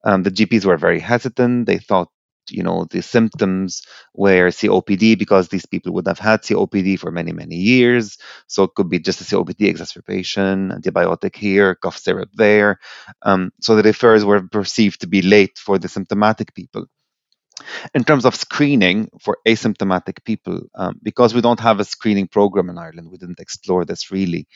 Um, 0.03 0.23
the 0.23 0.31
GPs 0.31 0.65
were 0.65 0.77
very 0.77 0.99
hesitant. 0.99 1.65
They 1.67 1.77
thought 1.77 2.09
you 2.51 2.63
know 2.63 2.85
the 2.89 3.01
symptoms 3.01 3.81
were 4.13 4.49
COPD 4.49 5.17
because 5.17 5.49
these 5.49 5.65
people 5.65 5.93
would 5.93 6.07
have 6.07 6.19
had 6.19 6.41
COPD 6.41 6.99
for 6.99 7.11
many 7.11 7.31
many 7.31 7.55
years. 7.55 8.17
So 8.47 8.63
it 8.63 8.71
could 8.75 8.89
be 8.89 8.99
just 8.99 9.21
a 9.21 9.23
COPD 9.23 9.67
exacerbation, 9.67 10.71
antibiotic 10.71 11.35
here, 11.35 11.75
cough 11.75 11.97
syrup 11.97 12.29
there. 12.33 12.79
Um, 13.21 13.51
so 13.61 13.75
the 13.75 13.83
referrals 13.83 14.23
were 14.23 14.47
perceived 14.47 15.01
to 15.01 15.07
be 15.07 15.21
late 15.21 15.57
for 15.57 15.77
the 15.79 15.87
symptomatic 15.89 16.53
people. 16.53 16.85
In 17.93 18.03
terms 18.03 18.25
of 18.25 18.35
screening 18.35 19.09
for 19.19 19.37
asymptomatic 19.47 20.23
people, 20.23 20.61
um, 20.75 20.99
because 21.03 21.33
we 21.33 21.41
don't 21.41 21.59
have 21.59 21.79
a 21.79 21.85
screening 21.85 22.27
program 22.27 22.69
in 22.69 22.77
Ireland, 22.77 23.11
we 23.11 23.17
didn't 23.17 23.39
explore 23.39 23.85
this 23.85 24.11
really. 24.11 24.47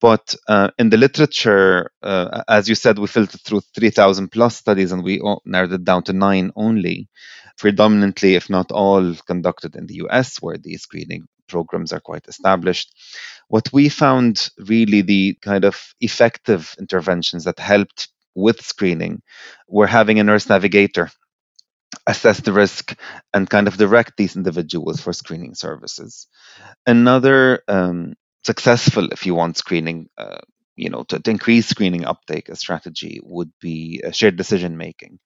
But 0.00 0.34
uh, 0.46 0.70
in 0.78 0.90
the 0.90 0.96
literature, 0.98 1.90
uh, 2.02 2.42
as 2.48 2.68
you 2.68 2.74
said, 2.74 2.98
we 2.98 3.06
filtered 3.06 3.40
through 3.40 3.62
3,000 3.74 4.30
plus 4.30 4.56
studies 4.56 4.92
and 4.92 5.02
we 5.02 5.22
narrowed 5.44 5.72
it 5.72 5.84
down 5.84 6.02
to 6.04 6.12
nine 6.12 6.52
only, 6.54 7.08
predominantly, 7.58 8.34
if 8.34 8.50
not 8.50 8.70
all, 8.70 9.14
conducted 9.26 9.74
in 9.74 9.86
the 9.86 9.94
US, 10.06 10.36
where 10.42 10.58
these 10.58 10.82
screening 10.82 11.26
programs 11.48 11.92
are 11.92 12.00
quite 12.00 12.26
established. 12.28 12.94
What 13.48 13.72
we 13.72 13.88
found 13.88 14.50
really 14.58 15.00
the 15.02 15.38
kind 15.40 15.64
of 15.64 15.80
effective 16.00 16.74
interventions 16.78 17.44
that 17.44 17.58
helped 17.58 18.08
with 18.34 18.60
screening 18.60 19.22
were 19.68 19.86
having 19.86 20.20
a 20.20 20.24
nurse 20.24 20.48
navigator 20.48 21.10
assess 22.06 22.40
the 22.40 22.52
risk 22.52 22.94
and 23.32 23.48
kind 23.48 23.66
of 23.68 23.76
direct 23.76 24.12
these 24.16 24.36
individuals 24.36 25.00
for 25.00 25.12
screening 25.12 25.54
services. 25.54 26.26
Another 26.86 27.62
um, 27.68 28.14
successful, 28.46 29.08
if 29.12 29.26
you 29.26 29.34
want, 29.34 29.56
screening, 29.58 30.08
uh, 30.16 30.38
you 30.76 30.90
know, 30.90 31.02
to, 31.04 31.18
to, 31.18 31.30
increase 31.30 31.66
screening 31.66 32.04
uptake, 32.04 32.48
a 32.48 32.56
strategy 32.56 33.20
would 33.22 33.50
be 33.60 34.02
shared 34.12 34.36
decision 34.36 34.76
making. 34.76 35.18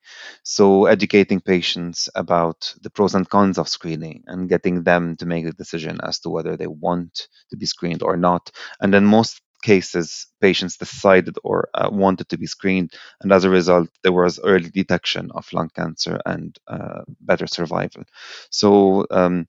So 0.43 0.85
educating 0.85 1.39
patients 1.41 2.09
about 2.15 2.73
the 2.81 2.89
pros 2.89 3.15
and 3.15 3.29
cons 3.29 3.57
of 3.57 3.69
screening 3.69 4.23
and 4.27 4.49
getting 4.49 4.83
them 4.83 5.15
to 5.17 5.25
make 5.25 5.45
a 5.45 5.51
decision 5.51 5.99
as 6.03 6.19
to 6.21 6.29
whether 6.29 6.57
they 6.57 6.67
want 6.67 7.27
to 7.51 7.57
be 7.57 7.65
screened 7.65 8.01
or 8.03 8.17
not. 8.17 8.51
And 8.81 8.93
then 8.93 9.05
most 9.05 9.41
cases, 9.61 10.27
patients 10.41 10.77
decided 10.77 11.35
or 11.43 11.69
uh, 11.73 11.89
wanted 11.91 12.29
to 12.29 12.37
be 12.37 12.47
screened, 12.47 12.93
and 13.21 13.31
as 13.31 13.43
a 13.43 13.49
result, 13.49 13.89
there 14.03 14.11
was 14.11 14.39
early 14.43 14.69
detection 14.69 15.29
of 15.35 15.51
lung 15.53 15.69
cancer 15.75 16.19
and 16.25 16.57
uh, 16.67 17.01
better 17.19 17.47
survival. 17.47 18.03
So 18.49 19.05
um, 19.11 19.45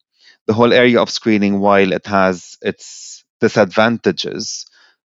the 0.47 0.53
whole 0.55 0.73
area 0.73 1.01
of 1.01 1.11
screening, 1.11 1.61
while 1.61 1.93
it 1.93 2.07
has 2.07 2.57
its 2.63 3.22
disadvantages, 3.43 4.65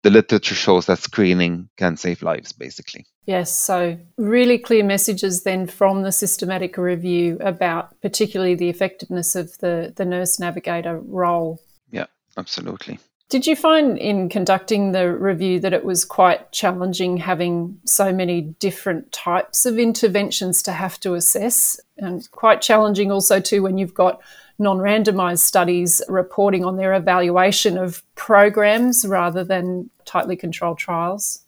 the 0.04 0.10
literature 0.10 0.56
shows 0.56 0.86
that 0.86 1.00
screening 1.00 1.70
can 1.78 1.98
save 1.98 2.24
lives, 2.24 2.54
basically. 2.54 3.06
Yes, 3.26 3.54
so 3.54 4.00
really 4.18 4.58
clear 4.58 4.84
messages 4.84 5.44
then 5.44 5.68
from 5.68 6.02
the 6.02 6.12
systematic 6.12 6.78
review 6.78 7.38
about 7.42 8.02
particularly 8.02 8.56
the 8.56 8.70
effectiveness 8.70 9.36
of 9.36 9.58
the, 9.60 9.94
the 9.96 10.06
nurse 10.06 10.40
navigator 10.40 10.98
role. 10.98 11.60
Yeah, 11.92 12.06
absolutely. 12.38 13.00
Did 13.30 13.46
you 13.48 13.56
find 13.56 13.98
in 13.98 14.28
conducting 14.30 14.92
the 14.92 15.14
review 15.14 15.60
that 15.60 15.74
it 15.74 15.86
was 15.86 16.04
quite 16.04 16.52
challenging 16.52 17.18
having 17.18 17.80
so 17.86 18.12
many 18.12 18.42
different 18.42 19.12
types 19.12 19.66
of 19.66 19.78
interventions 19.78 20.64
to 20.64 20.72
have 20.72 21.00
to 21.02 21.14
assess? 21.14 21.80
And 21.98 22.30
quite 22.32 22.62
challenging 22.62 23.12
also, 23.12 23.40
too, 23.40 23.62
when 23.62 23.78
you've 23.78 23.94
got 23.94 24.22
non 24.60 24.78
randomized 24.78 25.40
studies 25.40 26.02
reporting 26.08 26.66
on 26.66 26.78
their 26.78 26.94
evaluation 26.94 27.78
of 27.78 28.04
programs 28.16 29.06
rather 29.06 29.44
than 29.44 29.90
tightly 30.06 30.36
controlled 30.36 30.78
trials? 30.78 31.44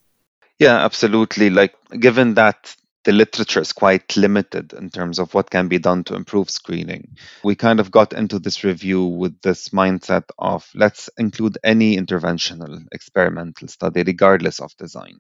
Yeah, 0.60 0.84
absolutely. 0.84 1.50
Like, 1.50 1.76
given 2.00 2.36
that 2.36 2.76
the 3.04 3.12
literature 3.12 3.60
is 3.60 3.74
quite 3.74 4.16
limited 4.16 4.74
in 4.74 4.90
terms 4.90 5.20
of 5.20 5.34
what 5.34 5.50
can 5.50 5.68
be 5.68 5.78
done 5.78 6.04
to 6.06 6.16
improve 6.16 6.50
screening. 6.50 7.16
We 7.44 7.56
kind 7.56 7.80
of 7.80 7.92
got 7.92 8.14
into 8.14 8.40
this 8.40 8.64
review 8.64 9.06
with 9.06 9.42
this 9.42 9.70
mindset 9.70 10.24
of 10.40 10.70
let's 10.74 11.10
include 11.18 11.58
any 11.64 11.98
interventional 11.98 12.86
experimental 12.92 13.68
study, 13.68 14.04
regardless 14.04 14.60
of 14.60 14.76
design. 14.78 15.20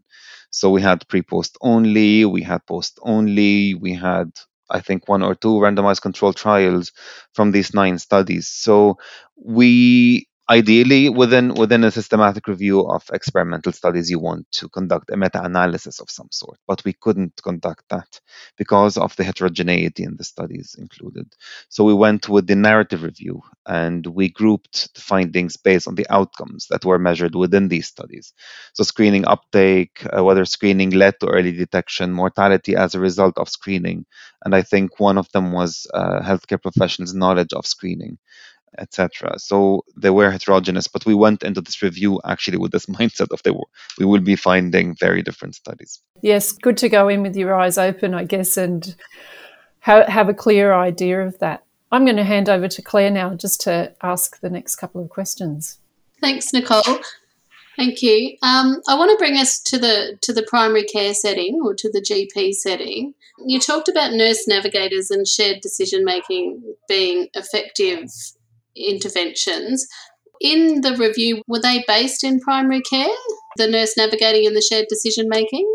So 0.49 0.69
we 0.69 0.81
had 0.81 1.07
pre 1.07 1.23
post 1.23 1.57
only, 1.61 2.25
we 2.25 2.41
had 2.41 2.65
post 2.65 2.99
only, 3.01 3.73
we 3.73 3.93
had 3.93 4.31
I 4.73 4.81
think 4.81 5.07
one 5.07 5.23
or 5.23 5.35
two 5.35 5.55
randomized 5.55 6.01
controlled 6.01 6.35
trials 6.37 6.91
from 7.33 7.51
these 7.51 7.73
nine 7.73 7.99
studies. 7.99 8.47
So 8.49 8.97
we 9.37 10.27
ideally 10.53 11.09
within 11.09 11.53
within 11.55 11.83
a 11.83 11.91
systematic 11.91 12.47
review 12.47 12.77
of 12.95 13.03
experimental 13.11 13.71
studies 13.71 14.09
you 14.11 14.19
want 14.19 14.45
to 14.51 14.69
conduct 14.69 15.09
a 15.11 15.17
meta-analysis 15.17 15.99
of 15.99 16.09
some 16.11 16.29
sort. 16.31 16.59
But 16.67 16.83
we 16.85 16.93
couldn't 16.93 17.41
conduct 17.43 17.83
that 17.89 18.11
because 18.57 18.95
of 18.97 19.15
the 19.15 19.23
heterogeneity 19.23 20.03
in 20.03 20.15
the 20.17 20.23
studies 20.23 20.75
included. 20.77 21.27
So 21.69 21.83
we 21.83 21.95
went 22.05 22.29
with 22.29 22.45
the 22.47 22.55
narrative 22.55 23.01
review 23.03 23.41
and 23.65 24.05
we 24.05 24.29
grouped 24.29 24.93
the 24.95 25.01
findings 25.01 25.57
based 25.57 25.87
on 25.87 25.95
the 25.95 26.07
outcomes 26.09 26.67
that 26.69 26.85
were 26.85 26.99
measured 26.99 27.35
within 27.35 27.67
these 27.69 27.87
studies. 27.87 28.33
So 28.73 28.83
screening 28.83 29.25
uptake 29.25 30.05
uh, 30.15 30.23
whether 30.23 30.45
screening 30.45 30.91
led 30.91 31.19
to 31.21 31.27
early 31.27 31.51
detection 31.51 32.11
mortality 32.13 32.75
as 32.75 32.93
a 32.93 32.99
result 32.99 33.37
of 33.37 33.49
screening. 33.49 34.05
And 34.45 34.53
i 34.53 34.61
think 34.61 34.99
one 34.99 35.17
of 35.17 35.31
them 35.31 35.51
was 35.53 35.87
uh, 35.93 36.19
healthcare 36.29 36.61
professionals 36.61 37.13
knowledge 37.13 37.53
of 37.53 37.65
screening 37.65 38.17
etc. 38.77 39.37
So 39.37 39.83
they 39.95 40.09
were 40.09 40.31
heterogeneous, 40.31 40.87
but 40.87 41.05
we 41.05 41.13
went 41.13 41.43
into 41.43 41.61
this 41.61 41.81
review 41.81 42.19
actually 42.25 42.57
with 42.57 42.71
this 42.71 42.85
mindset 42.97 43.31
of 43.31 43.41
they 43.43 43.51
were, 43.51 43.67
we 43.99 44.05
will 44.05 44.21
be 44.21 44.35
finding 44.35 44.95
very 44.99 45.21
different 45.21 45.55
studies. 45.55 45.99
Yes, 46.21 46.51
good 46.51 46.77
to 46.77 46.89
go 46.89 47.07
in 47.07 47.21
with 47.21 47.35
your 47.35 47.55
eyes 47.55 47.77
open, 47.77 48.13
I 48.13 48.23
guess, 48.23 48.57
and 48.57 48.95
ha- 49.81 50.09
have 50.09 50.29
a 50.29 50.33
clear 50.33 50.73
idea 50.73 51.21
of 51.21 51.39
that. 51.39 51.63
I'm 51.91 52.05
going 52.05 52.17
to 52.17 52.23
hand 52.23 52.49
over 52.49 52.67
to 52.67 52.81
Claire 52.81 53.11
now 53.11 53.35
just 53.35 53.61
to 53.61 53.93
ask 54.01 54.39
the 54.39 54.49
next 54.49 54.77
couple 54.77 55.03
of 55.03 55.09
questions. 55.09 55.77
Thanks, 56.21 56.51
Nicole. 56.51 56.99
Thank 57.75 58.01
you. 58.01 58.37
Um, 58.43 58.81
I 58.87 58.95
want 58.95 59.11
to 59.11 59.17
bring 59.17 59.37
us 59.37 59.59
to 59.63 59.77
the 59.77 60.17
to 60.21 60.33
the 60.33 60.43
primary 60.43 60.83
care 60.83 61.13
setting 61.13 61.59
or 61.63 61.73
to 61.73 61.91
the 61.91 62.01
GP 62.01 62.53
setting. 62.53 63.13
You 63.45 63.59
talked 63.59 63.89
about 63.89 64.13
nurse 64.13 64.47
navigators 64.47 65.09
and 65.09 65.27
shared 65.27 65.61
decision 65.61 66.05
making 66.05 66.61
being 66.87 67.29
effective 67.33 68.09
interventions. 68.75 69.85
In 70.41 70.81
the 70.81 70.95
review, 70.95 71.41
were 71.47 71.61
they 71.61 71.83
based 71.87 72.23
in 72.23 72.39
primary 72.39 72.81
care, 72.81 73.15
the 73.57 73.67
nurse 73.67 73.95
navigating 73.95 74.45
and 74.47 74.55
the 74.55 74.61
shared 74.61 74.87
decision 74.89 75.29
making? 75.29 75.67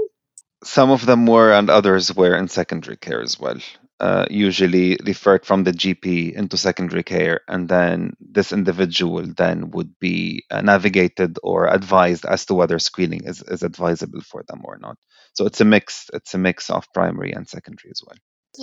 Some 0.64 0.90
of 0.90 1.06
them 1.06 1.26
were, 1.26 1.52
and 1.52 1.70
others 1.70 2.14
were 2.14 2.36
in 2.36 2.48
secondary 2.48 2.96
care 2.96 3.22
as 3.22 3.38
well. 3.38 3.58
uh, 4.00 4.26
usually 4.30 4.96
referred 5.04 5.44
from 5.44 5.64
the 5.64 5.72
GP 5.72 6.32
into 6.32 6.56
secondary 6.56 7.02
care, 7.02 7.40
and 7.48 7.68
then 7.68 8.14
this 8.20 8.52
individual 8.52 9.24
then 9.36 9.70
would 9.72 9.98
be 9.98 10.44
uh, 10.50 10.60
navigated 10.60 11.38
or 11.42 11.66
advised 11.66 12.24
as 12.24 12.46
to 12.46 12.54
whether 12.54 12.78
screening 12.78 13.24
is, 13.24 13.42
is 13.42 13.62
advisable 13.62 14.20
for 14.20 14.44
them 14.48 14.60
or 14.64 14.78
not. 14.78 14.96
So 15.34 15.46
it's 15.46 15.60
a 15.60 15.64
mix. 15.64 16.08
It's 16.12 16.34
a 16.34 16.38
mix 16.38 16.70
of 16.70 16.86
primary 16.94 17.32
and 17.32 17.48
secondary 17.48 17.90
as 17.90 18.02
well. 18.06 18.16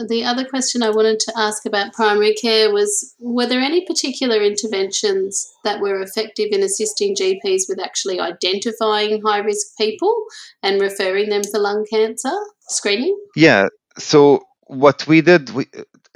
The 0.08 0.24
other 0.26 0.44
question 0.44 0.84
I 0.84 0.90
wanted 0.90 1.20
to 1.22 1.34
ask 1.38 1.66
about 1.66 1.94
primary 1.94 2.34
care 2.34 2.74
was 2.74 3.16
were 3.20 3.46
there 3.46 3.62
any 3.62 3.86
particular 3.86 4.42
interventions 4.42 5.54
that 5.64 5.80
were 5.80 6.02
effective 6.02 6.50
in 6.52 6.64
assisting 6.64 7.16
GPs 7.16 7.64
with 7.70 7.80
actually 7.80 8.20
identifying 8.20 9.22
high 9.22 9.40
risk 9.40 9.78
people 9.78 10.26
and 10.64 10.82
referring 10.82 11.30
them 11.30 11.44
for 11.44 11.60
lung 11.60 11.86
cancer 11.90 12.34
screening? 12.68 13.18
Yeah. 13.36 13.68
So 13.98 14.42
what 14.68 15.08
we 15.08 15.22
did, 15.22 15.52
we, 15.52 15.68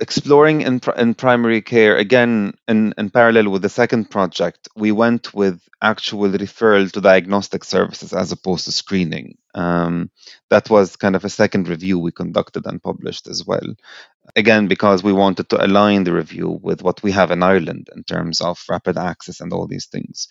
exploring 0.01 0.61
in, 0.61 0.81
in 0.97 1.13
primary 1.13 1.61
care, 1.61 1.97
again, 1.97 2.53
in, 2.67 2.93
in 2.97 3.09
parallel 3.09 3.49
with 3.49 3.61
the 3.61 3.69
second 3.69 4.09
project, 4.09 4.67
we 4.75 4.91
went 4.91 5.33
with 5.33 5.61
actual 5.81 6.29
referral 6.29 6.91
to 6.91 7.01
diagnostic 7.01 7.63
services 7.63 8.13
as 8.13 8.31
opposed 8.31 8.65
to 8.65 8.71
screening. 8.71 9.37
Um, 9.55 10.09
that 10.49 10.69
was 10.69 10.95
kind 10.95 11.15
of 11.15 11.25
a 11.25 11.29
second 11.29 11.67
review 11.67 11.99
we 11.99 12.11
conducted 12.11 12.65
and 12.65 12.81
published 12.81 13.27
as 13.27 13.45
well. 13.45 13.75
Again, 14.35 14.67
because 14.67 15.03
we 15.03 15.11
wanted 15.11 15.49
to 15.49 15.65
align 15.65 16.03
the 16.03 16.13
review 16.13 16.59
with 16.61 16.83
what 16.83 17.01
we 17.01 17.11
have 17.11 17.31
in 17.31 17.41
Ireland 17.41 17.89
in 17.95 18.03
terms 18.03 18.41
of 18.41 18.63
rapid 18.69 18.97
access 18.97 19.41
and 19.41 19.51
all 19.51 19.65
these 19.67 19.87
things. 19.87 20.27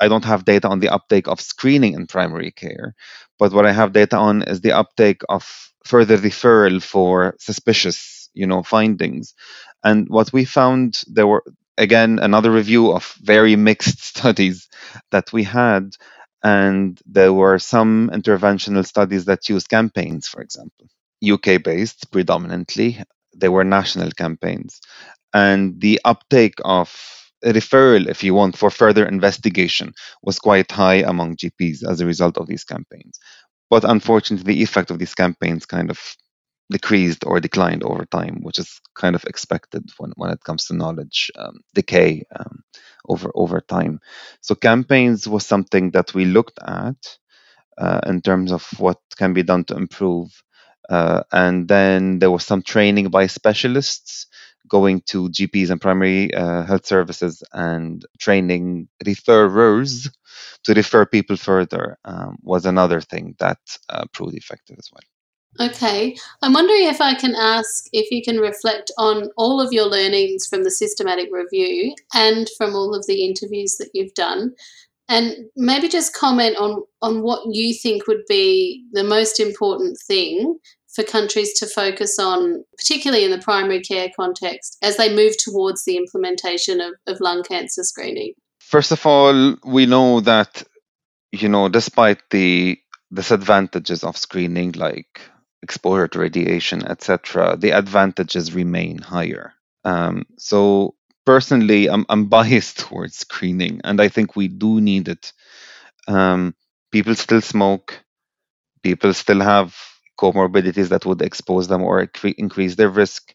I 0.00 0.08
don't 0.08 0.24
have 0.24 0.44
data 0.44 0.68
on 0.68 0.78
the 0.80 0.90
uptake 0.90 1.26
of 1.26 1.40
screening 1.40 1.94
in 1.94 2.06
primary 2.06 2.52
care, 2.52 2.94
but 3.38 3.52
what 3.52 3.66
I 3.66 3.72
have 3.72 3.92
data 3.92 4.16
on 4.16 4.42
is 4.42 4.60
the 4.60 4.72
uptake 4.72 5.22
of 5.28 5.72
further 5.84 6.16
referral 6.16 6.82
for 6.82 7.34
suspicious 7.40 8.19
you 8.34 8.46
know 8.46 8.62
findings. 8.62 9.34
And 9.84 10.08
what 10.08 10.32
we 10.32 10.44
found 10.44 11.02
there 11.06 11.26
were 11.26 11.44
again 11.78 12.18
another 12.18 12.50
review 12.50 12.92
of 12.92 13.14
very 13.22 13.56
mixed 13.56 14.04
studies 14.12 14.68
that 15.10 15.32
we 15.32 15.44
had. 15.44 15.94
And 16.42 16.98
there 17.06 17.34
were 17.34 17.58
some 17.58 18.10
interventional 18.14 18.86
studies 18.86 19.26
that 19.26 19.48
used 19.48 19.68
campaigns 19.68 20.26
for 20.28 20.40
example. 20.40 20.86
Uk 21.22 21.62
based 21.62 22.10
predominantly 22.10 23.02
they 23.36 23.48
were 23.48 23.64
national 23.64 24.10
campaigns. 24.12 24.80
And 25.32 25.80
the 25.80 26.00
uptake 26.04 26.54
of 26.64 26.90
referral 27.44 28.08
if 28.08 28.22
you 28.22 28.34
want 28.34 28.56
for 28.56 28.70
further 28.70 29.06
investigation 29.06 29.92
was 30.22 30.38
quite 30.38 30.70
high 30.70 30.96
among 30.96 31.36
gps 31.36 31.88
as 31.88 32.00
a 32.00 32.06
result 32.06 32.36
of 32.36 32.46
these 32.46 32.64
campaigns. 32.64 33.18
But 33.70 33.84
unfortunately, 33.84 34.54
the 34.54 34.62
effect 34.62 34.90
of 34.90 34.98
these 34.98 35.14
campaigns 35.14 35.64
kind 35.64 35.90
of 35.90 35.98
decreased 36.70 37.24
or 37.26 37.40
declined 37.40 37.82
over 37.82 38.04
time, 38.06 38.40
which 38.42 38.58
is 38.58 38.80
kind 38.94 39.16
of 39.16 39.24
expected 39.24 39.84
when, 39.98 40.12
when 40.16 40.30
it 40.30 40.44
comes 40.44 40.66
to 40.66 40.74
knowledge 40.74 41.30
um, 41.36 41.60
decay 41.74 42.24
um, 42.38 42.62
over 43.08 43.30
over 43.34 43.60
time. 43.60 44.00
So 44.40 44.54
campaigns 44.54 45.28
was 45.28 45.46
something 45.46 45.90
that 45.92 46.14
we 46.14 46.24
looked 46.26 46.58
at 46.66 47.18
uh, 47.78 48.00
in 48.06 48.20
terms 48.22 48.52
of 48.52 48.66
what 48.78 48.98
can 49.16 49.32
be 49.32 49.42
done 49.42 49.64
to 49.64 49.76
improve. 49.76 50.28
Uh, 50.88 51.22
and 51.32 51.68
then 51.68 52.18
there 52.18 52.30
was 52.30 52.44
some 52.44 52.62
training 52.62 53.08
by 53.10 53.26
specialists 53.26 54.26
going 54.68 55.00
to 55.02 55.28
GPs 55.30 55.70
and 55.70 55.80
primary 55.80 56.32
uh, 56.34 56.64
health 56.64 56.86
services 56.86 57.42
and 57.52 58.04
training 58.18 58.88
referrers 59.04 60.08
to 60.64 60.74
refer 60.74 61.06
people 61.06 61.36
further 61.36 61.98
um, 62.04 62.38
was 62.42 62.66
another 62.66 63.00
thing 63.00 63.34
that 63.38 63.58
uh, 63.88 64.04
proved 64.12 64.36
effective 64.36 64.76
as 64.78 64.88
well. 64.92 65.09
Okay. 65.58 66.16
I'm 66.42 66.52
wondering 66.52 66.84
if 66.84 67.00
I 67.00 67.14
can 67.14 67.34
ask 67.34 67.86
if 67.92 68.10
you 68.10 68.22
can 68.22 68.38
reflect 68.38 68.92
on 68.98 69.30
all 69.36 69.60
of 69.60 69.72
your 69.72 69.86
learnings 69.86 70.46
from 70.46 70.62
the 70.62 70.70
systematic 70.70 71.28
review 71.32 71.94
and 72.14 72.48
from 72.56 72.74
all 72.74 72.94
of 72.94 73.06
the 73.06 73.24
interviews 73.24 73.76
that 73.78 73.90
you've 73.92 74.14
done. 74.14 74.52
And 75.08 75.34
maybe 75.56 75.88
just 75.88 76.14
comment 76.14 76.56
on, 76.56 76.84
on 77.02 77.22
what 77.22 77.42
you 77.52 77.74
think 77.74 78.06
would 78.06 78.22
be 78.28 78.84
the 78.92 79.02
most 79.02 79.40
important 79.40 79.98
thing 80.06 80.56
for 80.94 81.02
countries 81.02 81.58
to 81.58 81.66
focus 81.66 82.16
on, 82.18 82.64
particularly 82.78 83.24
in 83.24 83.32
the 83.32 83.38
primary 83.38 83.80
care 83.80 84.08
context, 84.14 84.76
as 84.82 84.96
they 84.96 85.14
move 85.14 85.36
towards 85.36 85.84
the 85.84 85.96
implementation 85.96 86.80
of, 86.80 86.92
of 87.08 87.20
lung 87.20 87.42
cancer 87.42 87.82
screening? 87.82 88.34
First 88.60 88.92
of 88.92 89.04
all, 89.04 89.56
we 89.64 89.86
know 89.86 90.20
that, 90.20 90.62
you 91.32 91.48
know, 91.48 91.68
despite 91.68 92.18
the 92.30 92.78
disadvantages 93.12 94.04
of 94.04 94.16
screening, 94.16 94.72
like 94.72 95.20
exposure 95.62 96.08
to 96.08 96.18
radiation, 96.18 96.86
etc., 96.86 97.56
the 97.58 97.72
advantages 97.72 98.54
remain 98.54 98.98
higher. 98.98 99.54
Um, 99.84 100.26
so 100.38 100.94
personally, 101.26 101.88
I'm, 101.88 102.06
I'm 102.08 102.26
biased 102.38 102.78
towards 102.80 103.16
screening, 103.18 103.80
and 103.84 104.00
I 104.00 104.08
think 104.08 104.36
we 104.36 104.48
do 104.48 104.80
need 104.80 105.08
it. 105.08 105.32
Um, 106.08 106.54
people 106.92 107.14
still 107.14 107.40
smoke. 107.42 108.02
People 108.82 109.14
still 109.14 109.40
have 109.40 109.76
comorbidities 110.18 110.88
that 110.90 111.06
would 111.06 111.22
expose 111.22 111.68
them 111.68 111.82
or 111.82 112.08
increase 112.38 112.76
their 112.76 112.90
risk. 112.90 113.34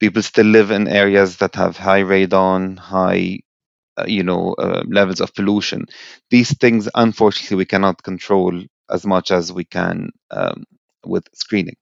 People 0.00 0.22
still 0.22 0.46
live 0.46 0.70
in 0.70 0.88
areas 0.88 1.38
that 1.38 1.56
have 1.56 1.76
high 1.76 2.02
radon, 2.02 2.78
high 2.78 3.40
uh, 3.98 4.06
you 4.06 4.22
know 4.24 4.54
uh, 4.54 4.82
levels 4.88 5.20
of 5.20 5.34
pollution. 5.34 5.86
These 6.30 6.56
things, 6.58 6.88
unfortunately, 6.94 7.58
we 7.58 7.66
cannot 7.66 8.02
control 8.02 8.62
as 8.90 9.06
much 9.06 9.30
as 9.30 9.52
we 9.52 9.64
can 9.64 10.10
um, 10.30 10.64
with 11.04 11.28
screening. 11.34 11.76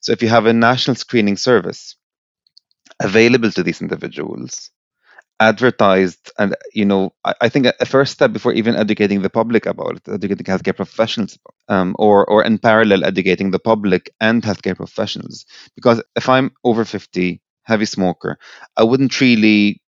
So, 0.00 0.12
if 0.12 0.22
you 0.22 0.28
have 0.28 0.46
a 0.46 0.52
national 0.52 0.96
screening 0.96 1.36
service 1.36 1.96
available 3.00 3.50
to 3.52 3.62
these 3.62 3.80
individuals, 3.82 4.70
advertised 5.40 6.30
and 6.38 6.54
you 6.72 6.84
know 6.84 7.12
I, 7.24 7.34
I, 7.42 7.48
think 7.48 7.66
a 7.66 7.86
first 7.86 8.12
step 8.12 8.32
before 8.32 8.52
even 8.52 8.76
educating 8.76 9.22
the 9.22 9.30
public 9.30 9.66
about 9.66 9.96
it 9.96 10.08
educating 10.08 10.46
healthcare 10.46 10.76
professionals 10.76 11.38
um, 11.68 11.96
or 11.98 12.24
or 12.26 12.44
in 12.44 12.58
parallel 12.58 13.04
educating 13.04 13.50
the 13.50 13.58
public 13.58 14.10
and 14.20 14.42
healthcare 14.42 14.76
professionals 14.76 15.44
because 15.74 16.00
if 16.14 16.28
i'm 16.28 16.52
over 16.62 16.84
50 16.84 17.40
heavy 17.64 17.84
smoker 17.84 18.38
i 18.76 18.84
wouldn't 18.84 19.20
really 19.20 19.82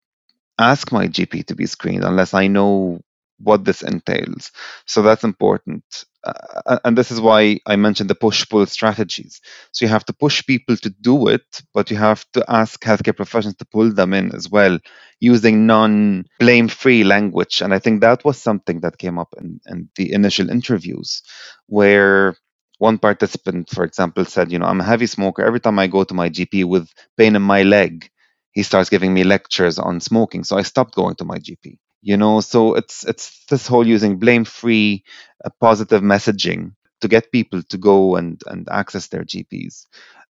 ask 0.59 0.91
my 0.93 1.09
gp 1.09 1.45
to 1.47 1.55
be 1.55 1.67
screened 1.67 2.05
unless 2.05 2.33
i 2.33 2.47
know 2.47 3.01
what 3.38 3.64
this 3.64 3.83
entails. 3.83 4.51
So 4.87 5.03
that's 5.03 5.25
important. 5.25 5.85
Uh, 6.25 6.79
and 6.85 6.97
this 6.97 7.11
is 7.11 7.20
why 7.20 7.59
I 7.66 7.77
mentioned 7.77 8.09
the 8.09 8.14
push 8.14 8.49
pull 8.49 8.64
strategies. 8.66 9.40
So 9.73 9.85
you 9.85 9.90
have 9.90 10.05
to 10.07 10.12
push 10.14 10.44
people 10.47 10.77
to 10.79 10.90
do 10.90 11.29
it, 11.29 11.44
but 11.75 11.90
you 11.90 11.97
have 11.99 12.25
to 12.33 12.44
ask 12.49 12.81
healthcare 12.83 13.16
professionals 13.16 13.57
to 13.57 13.66
pull 13.66 13.92
them 13.92 14.14
in 14.14 14.35
as 14.35 14.49
well 14.49 14.79
using 15.20 15.66
non 15.66 16.25
blame 16.40 16.68
free 16.68 17.05
language. 17.05 17.61
And 17.61 17.75
I 17.75 17.79
think 17.79 18.01
that 18.01 18.25
was 18.25 18.40
something 18.40 18.81
that 18.81 18.99
came 18.99 19.18
up 19.18 19.35
in, 19.38 19.61
in 19.66 19.88
the 19.97 20.12
initial 20.12 20.49
interviews 20.51 21.23
where 21.66 22.37
one 22.79 22.99
participant, 22.99 23.70
for 23.70 23.85
example, 23.85 24.25
said, 24.25 24.51
You 24.51 24.59
know, 24.59 24.66
I'm 24.66 24.81
a 24.81 24.85
heavy 24.85 25.07
smoker. 25.07 25.44
Every 25.44 25.61
time 25.61 25.79
I 25.79 25.87
go 25.87 26.05
to 26.05 26.14
my 26.14 26.29
GP 26.31 26.64
with 26.64 26.88
pain 27.18 27.37
in 27.37 27.42
my 27.42 27.62
leg, 27.62 28.09
he 28.53 28.62
starts 28.62 28.90
giving 28.90 29.12
me 29.12 29.25
lectures 29.25 29.79
on 29.79 30.01
smoking. 30.01 30.44
So 30.44 30.57
I 30.57 30.62
stopped 30.62 30.94
going 30.94 31.16
to 31.16 31.25
my 31.25 31.38
GP 31.38 31.79
you 32.05 32.17
know? 32.17 32.40
So 32.40 32.75
it's 32.75 33.05
it's 33.05 33.45
this 33.47 33.67
whole 33.67 33.87
using 33.87 34.19
blame 34.19 34.45
free 34.45 35.05
uh, 35.45 35.51
positive 35.61 36.03
messaging 36.03 36.75
to 37.01 37.09
get 37.09 37.33
people 37.33 37.62
to 37.64 37.79
go 37.79 38.17
and 38.17 38.40
and 38.47 38.69
access 38.71 39.09
their 39.09 39.25
gps 39.25 39.87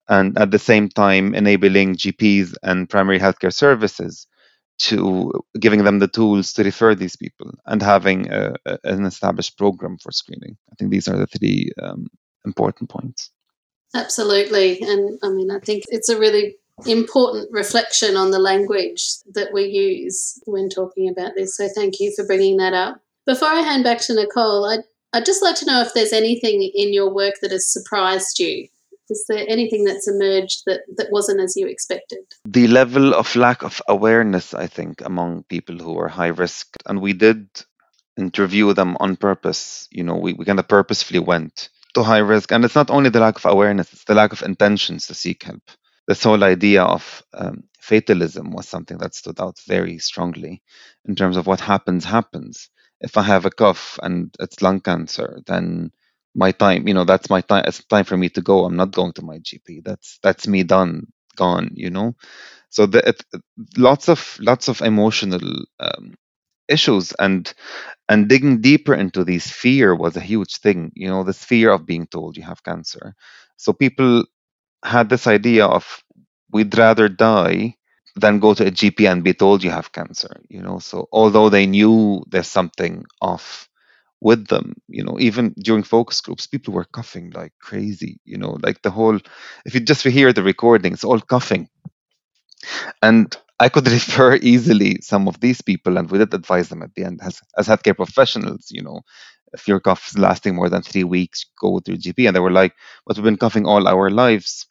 and 0.09 0.39
at 0.39 0.51
the 0.51 0.59
same 0.59 0.89
time 0.89 1.35
enabling 1.35 1.97
gps 1.97 2.55
and 2.63 2.89
primary 2.89 3.19
healthcare 3.19 3.53
services 3.53 4.27
to 4.79 5.31
giving 5.61 5.85
them 5.85 5.99
the 5.99 6.09
tools 6.09 6.53
to 6.55 6.65
refer 6.65 6.95
these 6.95 7.17
people 7.17 7.53
and 7.67 7.83
having 7.83 8.31
a, 8.33 8.55
a, 8.67 8.79
an 8.85 9.05
established 9.05 9.57
program 9.57 9.99
for 9.99 10.11
screening. 10.11 10.57
I 10.73 10.75
think 10.77 10.91
these 10.91 11.09
are 11.09 11.17
the 11.17 11.27
three 11.27 11.71
um, 11.81 12.09
important 12.45 12.91
points. 12.91 13.31
Absolutely. 13.95 14.81
And 14.81 15.19
i 15.23 15.29
mean 15.29 15.51
i 15.51 15.59
think 15.59 15.85
it's 15.89 16.09
a 16.09 16.19
really 16.19 16.57
important 16.87 17.49
reflection 17.53 18.17
on 18.17 18.31
the 18.31 18.39
language 18.39 19.05
that 19.35 19.53
we 19.53 19.65
use 19.65 20.41
when 20.47 20.69
talking 20.69 21.09
about 21.09 21.33
this. 21.37 21.57
So 21.57 21.69
thank 21.75 22.01
you 22.01 22.13
for 22.17 22.27
bringing 22.27 22.57
that 22.59 22.73
up. 22.73 23.01
Before 23.27 23.49
I 23.49 23.61
hand 23.61 23.85
back 23.85 24.01
to 24.03 24.15
Nicole, 24.15 24.65
I'd, 24.65 24.85
I'd 25.13 25.27
just 25.27 25.43
like 25.43 25.57
to 25.57 25.67
know 25.67 25.81
if 25.81 25.95
there's 25.95 26.13
anything 26.13 26.71
in 26.75 26.93
your 26.93 27.13
work 27.13 27.35
that 27.41 27.53
has 27.53 27.73
surprised 27.73 28.39
you. 28.39 28.69
Is 29.11 29.25
there 29.29 29.45
anything 29.49 29.85
that's 29.85 30.09
emerged 30.09 30.63
that, 30.67 30.81
that 30.97 31.13
wasn't 31.13 31.41
as 31.41 31.55
you 31.57 31.67
expected? 31.67 32.21
The 32.47 32.67
level 32.67 33.15
of 33.15 33.37
lack 33.37 33.63
of 33.63 33.83
awareness, 33.87 34.55
I 34.55 34.67
think, 34.67 35.03
among 35.03 35.45
people 35.45 35.77
who 35.77 35.99
are 35.99 36.09
high 36.09 36.29
risk. 36.29 36.77
And 36.87 37.01
we 37.01 37.13
did 37.13 37.49
interview 38.17 38.73
them 38.73 38.97
on 39.01 39.17
purpose. 39.17 39.87
You 39.91 40.05
know, 40.05 40.17
we, 40.17 40.33
we 40.33 40.45
kind 40.45 40.59
of 40.59 40.69
purposefully 40.69 41.21
went 41.21 41.69
to 41.95 42.03
high 42.03 42.19
risk. 42.19 42.53
And 42.53 42.65
it's 42.65 42.75
not 42.75 42.91
only 42.91 43.11
the 43.11 43.21
lack 43.21 43.37
of 43.37 43.45
awareness, 43.45 43.93
it's 43.93 44.05
the 44.05 44.15
lack 44.15 44.33
of 44.33 44.43
intentions 44.43 45.07
to 45.09 45.15
seek 45.15 45.43
help 45.43 45.63
this 46.12 46.22
whole 46.25 46.44
idea 46.44 46.83
of 46.85 47.22
um, 47.35 47.64
fatalism 47.81 48.53
was 48.53 48.68
something 48.68 48.98
that 48.98 49.14
stood 49.14 49.40
out 49.40 49.59
very 49.66 49.98
strongly 49.98 50.62
in 51.07 51.14
terms 51.16 51.37
of 51.37 51.46
what 51.46 51.61
happens 51.61 52.05
happens. 52.05 52.70
If 53.01 53.16
I 53.16 53.22
have 53.22 53.46
a 53.46 53.51
cough 53.51 53.98
and 54.03 54.35
it's 54.40 54.62
lung 54.62 54.81
cancer, 54.81 55.40
then 55.46 55.92
my 56.35 56.53
time, 56.53 56.88
you 56.88 56.94
know, 56.94 57.05
that's 57.05 57.31
my 57.31 57.40
time. 57.42 57.64
It's 57.66 57.85
time 57.85 58.05
for 58.05 58.16
me 58.16 58.29
to 58.31 58.42
go. 58.42 58.64
I'm 58.64 58.77
not 58.77 58.92
going 58.92 59.12
to 59.14 59.22
my 59.22 59.38
GP. 59.38 59.81
That's 59.81 60.18
that's 60.22 60.46
me 60.48 60.62
done. 60.64 61.07
gone 61.37 61.70
you 61.85 61.90
know 61.90 62.14
so 62.70 62.87
the, 62.87 63.01
it, 63.11 63.20
lots 63.77 64.09
of 64.09 64.38
lots 64.40 64.68
of 64.68 64.83
emotional 64.83 65.40
um, 65.81 66.14
issues 66.68 67.12
and 67.18 67.55
and 68.09 68.29
digging 68.29 68.61
deeper 68.61 68.94
into 68.94 69.25
these 69.25 69.51
fear 69.51 69.94
was 69.94 70.16
a 70.16 70.20
huge 70.33 70.59
thing 70.59 70.92
you 70.94 71.09
know 71.09 71.25
this 71.25 71.44
fear 71.44 71.70
of 71.72 71.87
being 71.87 72.07
told 72.07 72.37
you 72.37 72.44
have 72.44 72.62
cancer 72.64 73.14
so 73.57 73.72
people 73.72 74.25
had 74.85 75.09
this 75.09 75.27
idea 75.27 75.66
of 75.66 76.03
we'd 76.53 76.77
rather 76.77 77.09
die 77.09 77.77
than 78.16 78.40
go 78.40 78.55
to 78.55 78.66
a 78.66 78.71
gp 78.71 79.11
and 79.11 79.25
be 79.25 79.33
told 79.35 79.62
you 79.64 79.71
have 79.71 79.92
cancer 79.92 80.40
you 80.49 80.61
know 80.61 80.79
so 80.79 81.09
although 81.12 81.49
they 81.49 81.66
knew 81.66 82.23
there's 82.31 82.49
something 82.49 83.05
off 83.21 83.68
with 84.21 84.47
them 84.49 84.75
you 84.88 85.03
know 85.05 85.16
even 85.21 85.55
during 85.59 85.83
focus 85.83 86.21
groups 86.21 86.47
people 86.47 86.75
were 86.75 86.85
coughing 86.85 87.31
like 87.31 87.53
crazy 87.61 88.21
you 88.25 88.37
know 88.38 88.59
like 88.62 88.83
the 88.83 88.90
whole 88.90 89.18
if 89.66 89.75
you 89.75 89.81
just 89.81 90.05
hear 90.05 90.33
the 90.33 90.42
recordings 90.42 91.05
all 91.05 91.21
coughing 91.21 91.68
and 93.03 93.37
I 93.61 93.68
could 93.68 93.88
refer 93.99 94.37
easily 94.37 94.99
some 95.03 95.29
of 95.29 95.40
these 95.40 95.61
people, 95.62 95.99
and 95.99 96.11
we 96.11 96.18
did 96.18 96.35
advise 96.35 96.68
them 96.68 96.83
at 96.83 96.95
the 96.95 97.05
end 97.05 97.21
as, 97.23 97.40
as 97.57 97.68
healthcare 97.68 97.97
professionals, 97.97 98.68
you 98.71 98.83
know, 98.83 99.03
if 99.53 99.68
your 99.68 99.81
cough 99.81 100.09
is 100.09 100.18
lasting 100.18 100.55
more 100.55 100.68
than 100.71 100.83
three 100.83 101.05
weeks, 101.05 101.45
go 101.61 101.71
with 101.73 101.88
your 101.88 101.97
GP. 101.99 102.27
And 102.27 102.35
they 102.35 102.40
were 102.40 102.51
like, 102.51 102.75
but 103.07 103.16
we've 103.16 103.25
been 103.25 103.37
coughing 103.37 103.66
all 103.66 103.87
our 103.87 104.11
lives. 104.11 104.66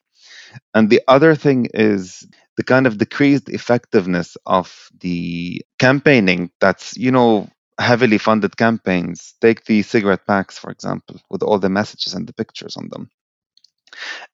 And 0.74 0.90
the 0.90 1.02
other 1.08 1.36
thing 1.36 1.68
is 1.74 2.28
the 2.58 2.64
kind 2.64 2.88
of 2.88 2.98
decreased 2.98 3.50
effectiveness 3.50 4.38
of 4.46 4.90
the 5.00 5.62
campaigning 5.80 6.52
that's, 6.60 6.96
you 6.98 7.12
know, 7.12 7.50
heavily 7.80 8.18
funded 8.18 8.58
campaigns. 8.58 9.34
Take 9.42 9.66
the 9.66 9.82
cigarette 9.82 10.28
packs, 10.28 10.58
for 10.58 10.72
example, 10.72 11.20
with 11.30 11.44
all 11.44 11.60
the 11.60 11.70
messages 11.70 12.14
and 12.14 12.28
the 12.28 12.34
pictures 12.34 12.78
on 12.78 12.90
them. 12.90 13.10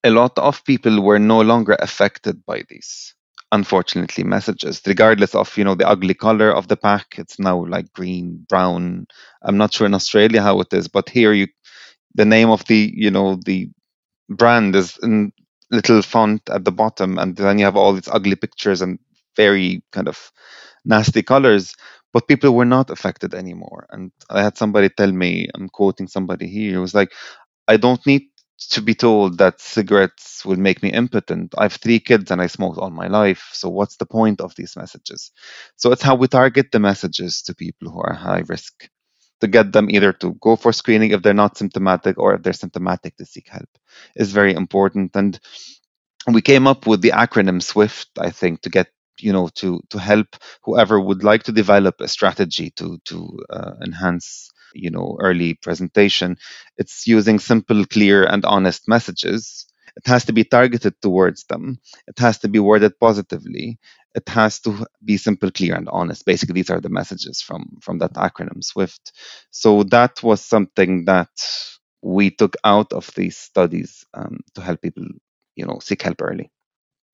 A 0.04 0.10
lot 0.10 0.38
of 0.38 0.64
people 0.66 1.02
were 1.02 1.20
no 1.20 1.42
longer 1.42 1.76
affected 1.80 2.46
by 2.46 2.64
these 2.70 3.14
unfortunately 3.52 4.24
messages 4.26 4.82
regardless 4.86 5.34
of 5.34 5.58
you 5.58 5.64
know 5.64 5.74
the 5.76 5.88
ugly 5.88 6.14
color 6.14 6.52
of 6.52 6.68
the 6.68 6.76
pack 6.76 7.16
it's 7.18 7.40
now 7.40 7.66
like 7.66 7.92
green 7.94 8.46
brown 8.50 9.08
i'm 9.44 9.56
not 9.58 9.74
sure 9.74 9.88
in 9.88 9.94
australia 9.94 10.42
how 10.42 10.60
it 10.60 10.68
is 10.74 10.90
but 10.90 11.08
here 11.08 11.32
you 11.32 11.48
the 12.16 12.26
name 12.26 12.50
of 12.50 12.66
the 12.66 12.92
you 12.94 13.10
know 13.10 13.40
the 13.46 13.70
brand 14.30 14.76
is 14.76 14.98
in 15.02 15.32
little 15.72 16.02
font 16.02 16.42
at 16.50 16.66
the 16.66 16.72
bottom 16.72 17.18
and 17.18 17.36
then 17.36 17.60
you 17.60 17.66
have 17.66 17.76
all 17.76 17.94
these 17.94 18.08
ugly 18.10 18.36
pictures 18.36 18.82
and 18.82 19.00
very 19.36 19.84
kind 19.92 20.08
of 20.08 20.32
nasty 20.86 21.22
colors 21.24 21.76
but 22.14 22.28
people 22.28 22.52
were 22.54 22.66
not 22.66 22.90
affected 22.90 23.34
anymore 23.34 23.86
and 23.92 24.12
i 24.30 24.42
had 24.42 24.58
somebody 24.58 24.90
tell 24.90 25.12
me 25.12 25.48
i'm 25.56 25.70
quoting 25.70 26.08
somebody 26.08 26.48
here 26.48 26.78
it 26.78 26.82
was 26.82 26.94
like 26.96 27.14
i 27.68 27.78
don't 27.78 28.06
need 28.06 28.24
to 28.72 28.82
be 28.82 28.96
told 28.96 29.38
that 29.38 29.62
cigarettes 29.62 30.44
will 30.46 30.58
make 30.58 30.82
me 30.82 30.92
impotent. 30.92 31.54
I 31.58 31.64
have 31.64 31.74
three 31.74 32.00
kids 32.00 32.32
and 32.32 32.42
I 32.42 32.48
smoked 32.48 32.80
all 32.80 32.90
my 32.90 33.08
life. 33.08 33.50
So 33.54 33.70
what's 33.70 33.98
the 33.98 34.06
point 34.06 34.42
of 34.42 34.56
these 34.56 34.76
messages? 34.76 35.32
So 35.76 35.92
it's 35.92 36.02
how 36.02 36.16
we 36.16 36.28
target 36.28 36.72
the 36.72 36.80
messages 36.80 37.44
to 37.44 37.56
people 37.56 37.92
who 37.92 38.02
are 38.02 38.14
high 38.16 38.44
risk 38.48 38.90
to 39.42 39.48
get 39.48 39.72
them 39.74 39.90
either 39.92 40.14
to 40.14 40.36
go 40.42 40.56
for 40.56 40.74
screening 40.74 41.12
if 41.12 41.22
they're 41.22 41.34
not 41.34 41.58
symptomatic 41.58 42.18
or 42.20 42.36
if 42.36 42.44
they're 42.44 42.54
symptomatic 42.54 43.18
to 43.18 43.26
seek 43.26 43.50
help 43.50 43.70
is 44.16 44.32
very 44.32 44.54
important. 44.54 45.16
And 45.16 45.40
we 46.32 46.42
came 46.42 46.68
up 46.68 46.88
with 46.88 47.02
the 47.02 47.12
acronym 47.12 47.62
SWIFT, 47.62 48.10
I 48.20 48.32
think, 48.32 48.62
to 48.62 48.70
get 48.70 48.88
you 49.20 49.34
know 49.34 49.50
to 49.56 49.82
to 49.90 50.00
help 50.00 50.28
whoever 50.64 51.00
would 51.00 51.24
like 51.24 51.44
to 51.44 51.52
develop 51.52 51.96
a 52.02 52.08
strategy 52.08 52.72
to 52.78 53.00
to 53.06 53.40
uh, 53.50 53.74
enhance 53.86 54.50
you 54.74 54.92
know 54.92 55.18
early 55.22 55.56
presentation 55.56 56.38
it's 56.78 57.08
using 57.08 57.40
simple 57.40 57.86
clear 57.86 58.26
and 58.26 58.46
honest 58.46 58.88
messages 58.88 59.68
it 59.98 60.08
has 60.08 60.26
to 60.26 60.32
be 60.32 60.44
targeted 60.44 61.02
towards 61.02 61.44
them. 61.46 61.80
It 62.08 62.20
has 62.20 62.38
to 62.40 62.48
be 62.48 62.60
worded 62.60 63.00
positively. 63.00 63.80
It 64.16 64.30
has 64.30 64.60
to 64.62 64.86
be 65.04 65.18
simple 65.18 65.52
clear 65.52 65.76
and 65.76 65.90
honest. 65.90 66.26
Basically 66.26 66.54
these 66.54 66.70
are 66.70 66.80
the 66.80 66.90
messages 66.90 67.42
from 67.42 67.78
from 67.82 67.98
that 67.98 68.14
acronym 68.14 68.64
swift. 68.64 69.12
So 69.50 69.84
that 69.84 70.22
was 70.22 70.42
something 70.42 71.06
that 71.06 71.30
we 72.04 72.30
took 72.30 72.56
out 72.64 72.94
of 72.94 73.12
these 73.16 73.38
studies 73.38 74.06
um, 74.14 74.40
to 74.54 74.62
help 74.62 74.82
people 74.82 75.06
you 75.56 75.66
know 75.66 75.80
seek 75.80 76.04
help 76.04 76.22
early. 76.22 76.52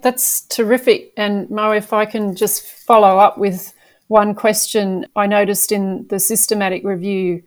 That's 0.02 0.46
terrific. 0.48 1.14
And 1.16 1.50
mo 1.50 1.72
if 1.72 1.94
i 1.94 2.06
can 2.06 2.36
just 2.36 2.64
follow 2.64 3.18
up 3.18 3.38
with 3.38 3.74
one 4.08 4.36
question 4.36 5.08
I 5.16 5.26
noticed 5.28 5.72
in 5.72 6.06
the 6.10 6.20
systematic 6.20 6.84
review. 6.84 7.44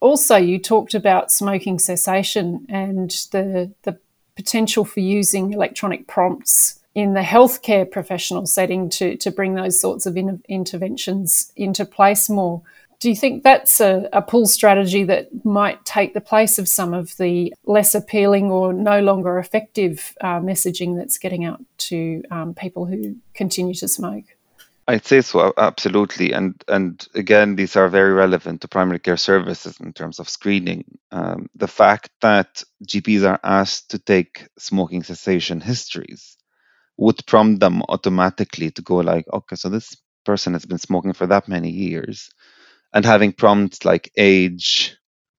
Also 0.00 0.34
you 0.34 0.58
talked 0.58 0.94
about 0.94 1.30
smoking 1.30 1.78
cessation 1.78 2.66
and 2.68 3.10
the 3.30 3.72
the 3.84 3.98
potential 4.36 4.84
for 4.84 5.00
using 5.00 5.52
electronic 5.52 6.06
prompts 6.06 6.80
in 6.94 7.14
the 7.14 7.20
healthcare 7.20 7.90
professional 7.90 8.46
setting 8.46 8.90
to, 8.90 9.16
to 9.16 9.30
bring 9.30 9.54
those 9.54 9.80
sorts 9.80 10.06
of 10.06 10.16
in, 10.16 10.42
interventions 10.48 11.52
into 11.56 11.84
place 11.84 12.28
more. 12.28 12.62
Do 13.00 13.08
you 13.08 13.16
think 13.16 13.42
that's 13.42 13.80
a, 13.80 14.08
a 14.12 14.22
pull 14.22 14.46
strategy 14.46 15.02
that 15.04 15.44
might 15.44 15.84
take 15.84 16.14
the 16.14 16.20
place 16.20 16.58
of 16.58 16.68
some 16.68 16.94
of 16.94 17.16
the 17.16 17.52
less 17.64 17.94
appealing 17.94 18.50
or 18.50 18.72
no 18.72 19.00
longer 19.00 19.38
effective 19.38 20.16
uh, 20.20 20.38
messaging 20.38 20.96
that's 20.96 21.18
getting 21.18 21.44
out 21.44 21.60
to 21.78 22.22
um, 22.30 22.54
people 22.54 22.86
who 22.86 23.16
continue 23.34 23.74
to 23.74 23.88
smoke? 23.88 24.31
I'd 24.88 25.06
say 25.06 25.20
so, 25.20 25.52
absolutely. 25.56 26.32
And 26.32 26.60
and 26.66 27.06
again, 27.14 27.54
these 27.56 27.76
are 27.76 27.88
very 27.88 28.12
relevant 28.12 28.60
to 28.62 28.68
primary 28.68 28.98
care 28.98 29.16
services 29.16 29.78
in 29.80 29.92
terms 29.92 30.18
of 30.18 30.28
screening. 30.28 30.84
Um, 31.12 31.48
the 31.54 31.68
fact 31.68 32.10
that 32.20 32.62
GPs 32.86 33.24
are 33.28 33.38
asked 33.44 33.90
to 33.92 33.98
take 33.98 34.48
smoking 34.58 35.02
cessation 35.04 35.60
histories 35.60 36.36
would 36.98 37.24
prompt 37.26 37.60
them 37.60 37.82
automatically 37.88 38.70
to 38.72 38.82
go 38.82 38.96
like, 38.96 39.26
okay, 39.32 39.56
so 39.56 39.68
this 39.68 39.96
person 40.24 40.54
has 40.54 40.66
been 40.66 40.78
smoking 40.78 41.12
for 41.14 41.26
that 41.28 41.48
many 41.48 41.70
years, 41.70 42.30
and 42.92 43.04
having 43.04 43.32
prompts 43.32 43.84
like 43.84 44.12
age, 44.16 44.96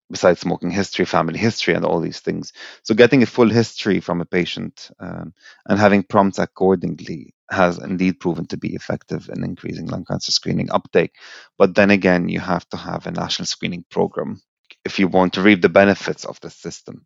besides 0.10 0.40
smoking 0.42 0.72
history, 0.72 1.06
family 1.06 1.40
history, 1.40 1.74
and 1.74 1.86
all 1.86 2.00
these 2.00 2.20
things. 2.20 2.54
So 2.84 2.94
getting 2.96 3.24
a 3.24 3.28
full 3.28 3.50
history 3.50 4.00
from 4.00 4.22
a 4.22 4.26
patient 4.26 4.92
um, 5.00 5.34
and 5.68 5.80
having 5.80 6.04
prompts 6.04 6.40
accordingly 6.40 7.34
has 7.50 7.78
indeed 7.78 8.20
proven 8.20 8.46
to 8.48 8.58
be 8.58 8.76
effective 8.76 9.30
in 9.30 9.44
increasing 9.44 9.88
lung 9.88 10.06
cancer 10.06 10.32
screening 10.32 10.72
uptake. 10.72 11.16
But 11.58 11.76
then 11.76 11.92
again, 11.92 12.30
you 12.30 12.40
have 12.40 12.68
to 12.70 12.78
have 12.78 13.08
a 13.08 13.12
national 13.12 13.46
screening 13.46 13.86
program 13.90 14.42
if 14.86 15.00
you 15.00 15.08
want 15.08 15.34
to 15.34 15.42
reap 15.42 15.62
the 15.62 15.70
benefits 15.70 16.26
of 16.26 16.40
the 16.42 16.50
system. 16.50 17.06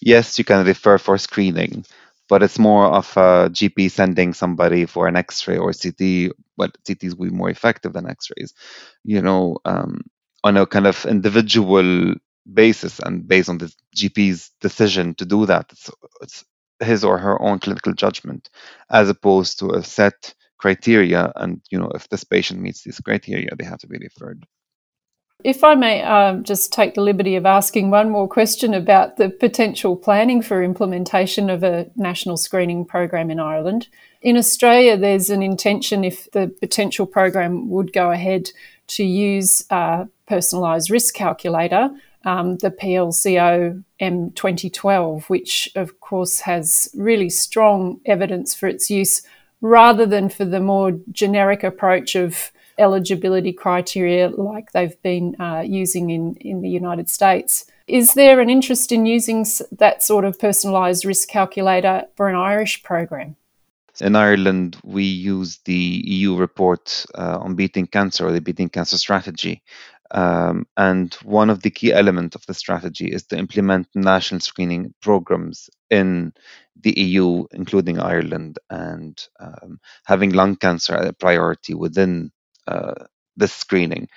Yes, 0.00 0.38
you 0.38 0.44
can 0.44 0.64
refer 0.66 0.98
for 0.98 1.18
screening, 1.18 1.84
but 2.28 2.42
it's 2.42 2.58
more 2.58 2.86
of 2.86 3.16
a 3.16 3.50
GP 3.50 3.90
sending 3.90 4.32
somebody 4.32 4.86
for 4.86 5.08
an 5.08 5.16
X-ray 5.16 5.56
or 5.56 5.72
CT. 5.72 6.32
But 6.56 6.76
CTs 6.84 7.16
will 7.16 7.30
be 7.30 7.36
more 7.36 7.50
effective 7.50 7.92
than 7.92 8.08
X-rays, 8.08 8.54
you 9.04 9.22
know, 9.22 9.58
um, 9.64 10.02
on 10.44 10.56
a 10.56 10.66
kind 10.66 10.86
of 10.86 11.04
individual 11.06 12.14
basis 12.52 12.98
and 13.00 13.26
based 13.26 13.48
on 13.48 13.58
the 13.58 13.72
GP's 13.96 14.50
decision 14.60 15.14
to 15.16 15.24
do 15.24 15.46
that. 15.46 15.66
It's, 15.70 15.90
it's 16.22 16.44
his 16.80 17.04
or 17.04 17.18
her 17.18 17.40
own 17.42 17.58
clinical 17.58 17.92
judgment 17.92 18.48
as 18.90 19.08
opposed 19.08 19.58
to 19.58 19.70
a 19.70 19.82
set 19.82 20.34
criteria 20.58 21.32
and 21.36 21.60
you 21.70 21.78
know 21.78 21.90
if 21.94 22.08
this 22.08 22.24
patient 22.24 22.60
meets 22.60 22.82
these 22.82 23.00
criteria 23.00 23.48
they 23.56 23.64
have 23.64 23.78
to 23.78 23.86
be 23.86 23.98
referred 23.98 24.44
if 25.44 25.62
I 25.62 25.76
may 25.76 26.02
um, 26.02 26.42
just 26.42 26.72
take 26.72 26.94
the 26.94 27.00
liberty 27.00 27.36
of 27.36 27.46
asking 27.46 27.90
one 27.90 28.10
more 28.10 28.26
question 28.26 28.74
about 28.74 29.18
the 29.18 29.30
potential 29.30 29.94
planning 29.94 30.42
for 30.42 30.64
implementation 30.64 31.48
of 31.48 31.62
a 31.62 31.88
national 31.94 32.36
screening 32.36 32.84
program 32.84 33.30
in 33.30 33.38
Ireland. 33.38 33.86
In 34.20 34.36
Australia, 34.36 34.96
there's 34.96 35.30
an 35.30 35.40
intention, 35.40 36.02
if 36.02 36.28
the 36.32 36.48
potential 36.60 37.06
program 37.06 37.68
would 37.68 37.92
go 37.92 38.10
ahead, 38.10 38.50
to 38.88 39.04
use 39.04 39.64
a 39.70 40.08
personalised 40.28 40.90
risk 40.90 41.14
calculator 41.14 41.90
um, 42.24 42.56
the 42.58 42.70
PLCO 42.70 43.82
M 44.00 44.30
2012, 44.32 45.30
which 45.30 45.70
of 45.74 46.00
course 46.00 46.40
has 46.40 46.88
really 46.94 47.30
strong 47.30 48.00
evidence 48.06 48.54
for 48.54 48.66
its 48.66 48.90
use 48.90 49.22
rather 49.60 50.06
than 50.06 50.28
for 50.28 50.44
the 50.44 50.60
more 50.60 50.98
generic 51.10 51.64
approach 51.64 52.14
of 52.14 52.52
eligibility 52.78 53.52
criteria 53.52 54.28
like 54.28 54.70
they've 54.70 55.00
been 55.02 55.34
uh, 55.40 55.62
using 55.66 56.10
in, 56.10 56.34
in 56.36 56.62
the 56.62 56.68
United 56.68 57.08
States. 57.08 57.66
Is 57.88 58.14
there 58.14 58.40
an 58.40 58.50
interest 58.50 58.92
in 58.92 59.06
using 59.06 59.46
that 59.72 60.02
sort 60.02 60.24
of 60.24 60.38
personalised 60.38 61.06
risk 61.06 61.28
calculator 61.28 62.04
for 62.16 62.28
an 62.28 62.36
Irish 62.36 62.82
program? 62.82 63.36
In 64.00 64.14
Ireland, 64.14 64.76
we 64.84 65.02
use 65.02 65.58
the 65.64 65.74
EU 66.06 66.36
report 66.36 67.04
uh, 67.16 67.38
on 67.40 67.56
beating 67.56 67.86
cancer 67.86 68.28
or 68.28 68.32
the 68.32 68.40
beating 68.40 68.68
cancer 68.68 68.96
strategy, 68.96 69.60
um, 70.10 70.66
and 70.76 71.12
one 71.22 71.50
of 71.50 71.62
the 71.62 71.70
key 71.70 71.92
elements 71.92 72.34
of 72.34 72.46
the 72.46 72.54
strategy 72.54 73.08
is 73.08 73.24
to 73.26 73.38
implement 73.38 73.88
national 73.94 74.40
screening 74.40 74.94
programs 75.02 75.68
in 75.90 76.32
the 76.80 76.98
EU, 76.98 77.44
including 77.52 77.98
Ireland, 77.98 78.58
and 78.70 79.20
um, 79.38 79.80
having 80.06 80.30
lung 80.30 80.56
cancer 80.56 80.94
a 80.94 81.12
priority 81.12 81.74
within 81.74 82.30
uh, 82.66 82.94
this 83.36 83.52
screening. 83.52 84.08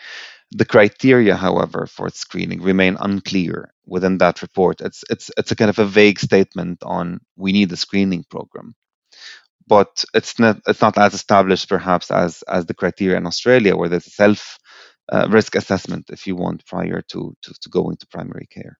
The 0.51 0.65
criteria, 0.65 1.35
however, 1.35 1.87
for 1.87 2.09
screening 2.09 2.61
remain 2.61 2.97
unclear 2.99 3.73
within 3.85 4.17
that 4.19 4.41
report. 4.41 4.81
It's 4.81 5.03
it's 5.09 5.31
it's 5.37 5.51
a 5.51 5.55
kind 5.55 5.69
of 5.69 5.79
a 5.79 5.85
vague 5.85 6.19
statement 6.19 6.83
on 6.83 7.19
we 7.37 7.51
need 7.53 7.71
a 7.71 7.77
screening 7.77 8.25
program, 8.29 8.75
but 9.67 10.03
it's 10.13 10.39
not 10.39 10.59
it's 10.67 10.81
not 10.81 10.97
as 10.97 11.13
established 11.13 11.69
perhaps 11.69 12.11
as 12.11 12.43
as 12.43 12.65
the 12.65 12.73
criteria 12.73 13.17
in 13.17 13.27
Australia, 13.27 13.75
where 13.77 13.89
there's 13.89 14.07
a 14.07 14.11
self 14.11 14.59
uh, 15.11 15.27
risk 15.29 15.55
assessment 15.55 16.09
if 16.09 16.25
you 16.25 16.35
want 16.35 16.65
prior 16.65 17.01
to, 17.01 17.35
to 17.41 17.53
to 17.61 17.69
going 17.69 17.97
to 17.97 18.07
primary 18.07 18.47
care. 18.47 18.79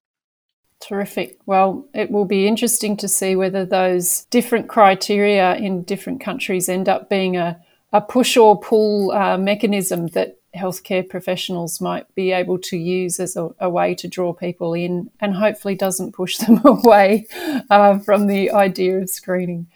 Terrific. 0.82 1.38
Well, 1.46 1.88
it 1.94 2.10
will 2.10 2.26
be 2.26 2.48
interesting 2.48 2.98
to 2.98 3.08
see 3.08 3.36
whether 3.36 3.66
those 3.66 4.26
different 4.32 4.68
criteria 4.68 5.56
in 5.56 5.84
different 5.84 6.22
countries 6.22 6.68
end 6.68 6.90
up 6.90 7.08
being 7.08 7.38
a, 7.38 7.62
a 7.94 8.02
push 8.02 8.36
or 8.36 8.60
pull 8.60 9.12
uh, 9.12 9.38
mechanism 9.38 10.08
that 10.08 10.40
healthcare 10.56 11.08
professionals 11.08 11.80
might 11.80 12.14
be 12.16 12.32
able 12.32 12.58
to 12.58 12.78
use 12.78 13.20
as 13.20 13.38
a, 13.38 13.50
a, 13.60 13.70
way 13.70 13.96
to 13.96 14.08
draw 14.08 14.34
people 14.34 14.74
in 14.74 15.10
and 15.22 15.36
hopefully 15.36 15.76
doesn't 15.76 16.12
push 16.14 16.38
them 16.38 16.60
away 16.66 17.28
uh, 17.70 18.00
from 18.00 18.28
the 18.28 18.52
idea 18.52 18.98
of 19.00 19.10
screening. 19.10 19.68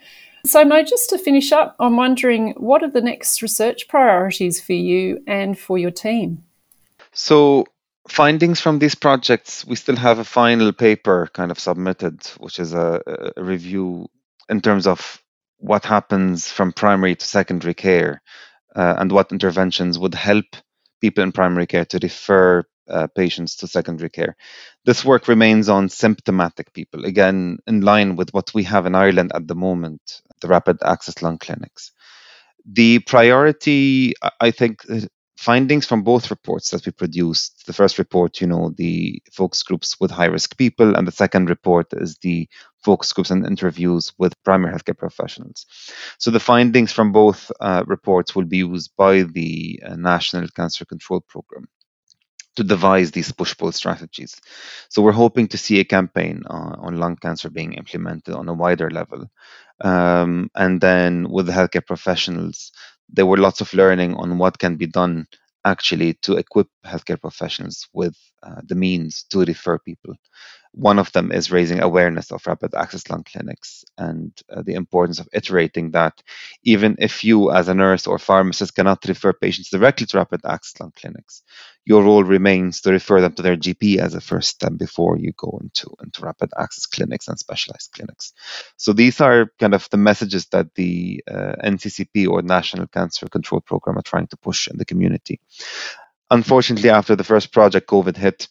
So, 0.44 0.64
Mo, 0.64 0.82
just 0.82 1.08
to 1.10 1.18
finish 1.18 1.50
up, 1.50 1.76
I'm 1.80 1.96
wondering 1.96 2.52
what 2.56 2.82
are 2.82 2.90
the 2.90 3.00
next 3.00 3.42
research 3.42 3.88
priorities 3.88 4.60
for 4.60 4.74
you 4.74 5.22
and 5.26 5.58
for 5.58 5.78
your 5.78 5.90
team? 5.90 6.42
So, 7.16 7.64
findings 8.10 8.60
from 8.60 8.78
these 8.78 8.94
projects, 8.94 9.64
we 9.66 9.74
still 9.74 9.96
have 9.96 10.18
a 10.18 10.24
final 10.24 10.70
paper 10.74 11.30
kind 11.32 11.50
of 11.50 11.58
submitted, 11.58 12.26
which 12.36 12.58
is 12.58 12.74
a, 12.74 13.32
a 13.36 13.42
review 13.42 14.08
in 14.50 14.60
terms 14.60 14.86
of 14.86 15.22
what 15.56 15.86
happens 15.86 16.50
from 16.50 16.72
primary 16.72 17.14
to 17.16 17.24
secondary 17.24 17.72
care 17.72 18.20
uh, 18.74 18.96
and 18.98 19.10
what 19.10 19.32
interventions 19.32 19.98
would 19.98 20.14
help 20.14 20.44
people 21.00 21.24
in 21.24 21.32
primary 21.32 21.66
care 21.66 21.86
to 21.86 21.98
refer 22.02 22.62
uh, 22.90 23.06
patients 23.16 23.56
to 23.56 23.66
secondary 23.66 24.10
care. 24.10 24.36
This 24.84 25.02
work 25.02 25.26
remains 25.26 25.70
on 25.70 25.88
symptomatic 25.88 26.74
people, 26.74 27.06
again, 27.06 27.60
in 27.66 27.80
line 27.80 28.16
with 28.16 28.34
what 28.34 28.52
we 28.52 28.64
have 28.64 28.84
in 28.84 28.94
Ireland 28.94 29.32
at 29.34 29.48
the 29.48 29.54
moment, 29.54 30.20
the 30.42 30.48
rapid 30.48 30.82
access 30.84 31.22
lung 31.22 31.38
clinics. 31.38 31.92
The 32.66 32.98
priority, 32.98 34.12
I 34.38 34.50
think, 34.50 34.84
findings 35.36 35.86
from 35.86 36.02
both 36.02 36.30
reports 36.30 36.70
that 36.70 36.86
we 36.86 36.92
produced. 36.92 37.66
The 37.66 37.72
first 37.72 37.98
report, 37.98 38.40
you 38.40 38.46
know, 38.46 38.72
the 38.76 39.22
focus 39.32 39.62
groups 39.62 40.00
with 40.00 40.10
high 40.10 40.26
risk 40.26 40.56
people, 40.56 40.96
and 40.96 41.06
the 41.06 41.12
second 41.12 41.50
report 41.50 41.86
is 41.92 42.16
the 42.18 42.48
focus 42.82 43.12
groups 43.12 43.30
and 43.30 43.46
interviews 43.46 44.12
with 44.18 44.42
primary 44.44 44.74
healthcare 44.74 44.96
professionals. 44.96 45.66
So 46.18 46.30
the 46.30 46.40
findings 46.40 46.92
from 46.92 47.12
both 47.12 47.50
uh, 47.60 47.84
reports 47.86 48.34
will 48.34 48.44
be 48.44 48.58
used 48.58 48.90
by 48.96 49.22
the 49.22 49.80
uh, 49.84 49.96
National 49.96 50.48
Cancer 50.48 50.84
Control 50.84 51.20
Program 51.20 51.68
to 52.56 52.64
devise 52.64 53.10
these 53.10 53.32
push 53.32 53.56
pull 53.56 53.70
strategies. 53.72 54.40
So 54.88 55.02
we're 55.02 55.12
hoping 55.12 55.48
to 55.48 55.58
see 55.58 55.78
a 55.78 55.84
campaign 55.84 56.42
uh, 56.48 56.76
on 56.78 56.96
lung 56.96 57.16
cancer 57.16 57.50
being 57.50 57.74
implemented 57.74 58.34
on 58.34 58.48
a 58.48 58.54
wider 58.54 58.90
level. 58.90 59.30
Um, 59.82 60.50
and 60.54 60.80
then 60.80 61.28
with 61.28 61.46
the 61.46 61.52
healthcare 61.52 61.86
professionals, 61.86 62.72
there 63.08 63.26
were 63.26 63.36
lots 63.38 63.60
of 63.60 63.72
learning 63.74 64.14
on 64.14 64.38
what 64.38 64.58
can 64.58 64.76
be 64.76 64.86
done 64.86 65.26
actually 65.64 66.14
to 66.22 66.36
equip 66.36 66.68
healthcare 66.84 67.20
professionals 67.20 67.88
with 67.92 68.16
uh, 68.42 68.60
the 68.64 68.74
means 68.74 69.24
to 69.30 69.40
refer 69.44 69.78
people. 69.78 70.14
One 70.76 70.98
of 70.98 71.10
them 71.12 71.32
is 71.32 71.50
raising 71.50 71.80
awareness 71.80 72.30
of 72.30 72.46
rapid 72.46 72.74
access 72.74 73.08
lung 73.08 73.24
clinics 73.24 73.82
and 73.96 74.30
uh, 74.50 74.60
the 74.62 74.74
importance 74.74 75.18
of 75.18 75.28
iterating 75.32 75.92
that 75.92 76.22
even 76.64 76.96
if 76.98 77.24
you, 77.24 77.50
as 77.50 77.68
a 77.68 77.74
nurse 77.74 78.06
or 78.06 78.18
pharmacist, 78.18 78.74
cannot 78.74 79.02
refer 79.06 79.32
patients 79.32 79.70
directly 79.70 80.06
to 80.06 80.18
rapid 80.18 80.42
access 80.44 80.78
lung 80.78 80.92
clinics, 80.94 81.42
your 81.86 82.02
role 82.02 82.24
remains 82.24 82.82
to 82.82 82.90
refer 82.90 83.22
them 83.22 83.32
to 83.32 83.42
their 83.42 83.56
GP 83.56 83.96
as 83.96 84.14
a 84.14 84.20
first 84.20 84.50
step 84.50 84.72
before 84.76 85.16
you 85.16 85.32
go 85.38 85.58
into, 85.62 85.88
into 86.02 86.20
rapid 86.20 86.50
access 86.58 86.84
clinics 86.84 87.26
and 87.26 87.38
specialized 87.38 87.92
clinics. 87.92 88.34
So 88.76 88.92
these 88.92 89.18
are 89.22 89.50
kind 89.58 89.72
of 89.72 89.88
the 89.90 89.96
messages 89.96 90.44
that 90.48 90.74
the 90.74 91.24
uh, 91.26 91.54
NCCP 91.64 92.28
or 92.28 92.42
National 92.42 92.86
Cancer 92.86 93.28
Control 93.28 93.62
Program 93.62 93.96
are 93.96 94.02
trying 94.02 94.26
to 94.26 94.36
push 94.36 94.68
in 94.68 94.76
the 94.76 94.84
community. 94.84 95.40
Unfortunately, 96.30 96.90
after 96.90 97.14
the 97.14 97.24
first 97.24 97.52
project, 97.52 97.88
COVID 97.88 98.16
hit 98.16 98.48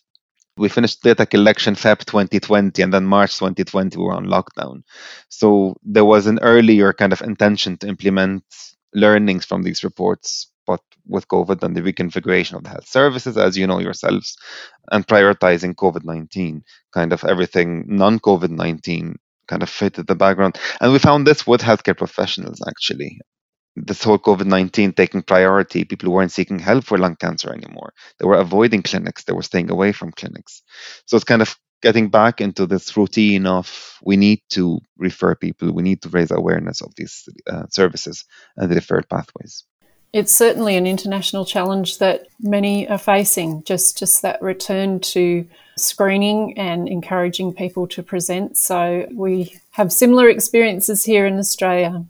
we 0.58 0.70
finished 0.70 1.04
data 1.04 1.26
collection 1.26 1.76
Feb 1.76 2.06
2020 2.06 2.82
and 2.82 2.94
then 2.94 3.06
March 3.06 3.38
2020 3.38 3.98
we 3.98 4.04
were 4.04 4.14
on 4.14 4.26
lockdown. 4.26 4.84
So 5.30 5.76
there 5.84 6.06
was 6.06 6.28
an 6.28 6.40
earlier 6.42 6.94
kind 6.94 7.12
of 7.12 7.22
intention 7.22 7.78
to 7.78 7.88
implement 7.88 8.44
learnings 8.94 9.46
from 9.46 9.64
these 9.64 9.84
reports, 9.84 10.50
but 10.66 10.82
with 11.08 11.28
COVID 11.28 11.62
and 11.62 11.76
the 11.76 11.82
reconfiguration 11.82 12.54
of 12.54 12.64
the 12.64 12.70
health 12.70 12.88
services, 12.88 13.38
as 13.38 13.58
you 13.58 13.68
know 13.68 13.80
yourselves, 13.80 14.38
and 14.92 15.06
prioritizing 15.06 15.76
COVID 15.76 16.06
19, 16.06 16.64
kind 16.94 17.12
of 17.14 17.24
everything 17.26 17.86
non 17.88 18.20
COVID 18.20 18.50
19 18.50 19.16
kind 19.48 19.62
of 19.62 19.70
fitted 19.70 20.08
the 20.08 20.16
background. 20.16 20.58
And 20.80 20.92
we 20.92 21.00
found 21.00 21.28
this 21.28 21.46
with 21.46 21.62
healthcare 21.62 21.98
professionals 21.98 22.62
actually 22.68 23.20
this 23.76 24.04
whole 24.04 24.20
COVID 24.20 24.46
19 24.46 24.94
taking 24.94 25.22
priority, 25.22 25.84
people 25.84 26.12
weren't 26.12 26.32
seeking 26.32 26.60
help 26.60 26.86
for 26.86 26.98
lung 26.98 27.16
cancer 27.16 27.52
anymore. 27.52 27.94
They 28.20 28.26
were 28.26 28.36
avoiding 28.36 28.84
clinics, 28.84 29.24
they 29.24 29.34
were 29.34 29.44
staying 29.44 29.70
away 29.70 29.92
from 29.92 30.12
clinics. 30.12 30.62
So 31.06 31.18
it's 31.18 31.26
kind 31.26 31.42
of 31.42 31.56
getting 31.82 32.10
back 32.10 32.42
into 32.42 32.66
this 32.66 32.96
routine 32.98 33.46
of 33.46 34.00
we 34.04 34.18
need 34.18 34.42
to 34.50 34.80
refer 34.98 35.36
people, 35.36 35.72
we 35.72 35.84
need 35.84 36.02
to 36.02 36.10
raise 36.10 36.32
awareness 36.32 36.82
of 36.82 36.94
these 36.96 37.28
uh, 37.48 37.66
services 37.70 38.26
and 38.58 38.72
the 38.72 38.76
referred 38.76 39.08
pathways. 39.10 39.64
It's 40.14 40.34
certainly 40.34 40.78
an 40.78 40.88
international 40.88 41.44
challenge 41.46 41.98
that 41.98 42.28
many 42.40 42.88
are 42.88 42.98
facing, 42.98 43.64
just, 43.66 43.98
just 43.98 44.22
that 44.22 44.42
return 44.42 45.02
to 45.02 45.46
screening 45.78 46.58
and 46.58 46.88
encouraging 46.88 47.54
people 47.54 47.86
to 47.90 48.02
present. 48.02 48.58
So 48.58 49.08
we 49.14 49.60
have 49.72 49.92
similar 49.92 50.30
experiences 50.30 51.04
here 51.04 51.26
in 51.26 51.38
Australia. 51.38 52.06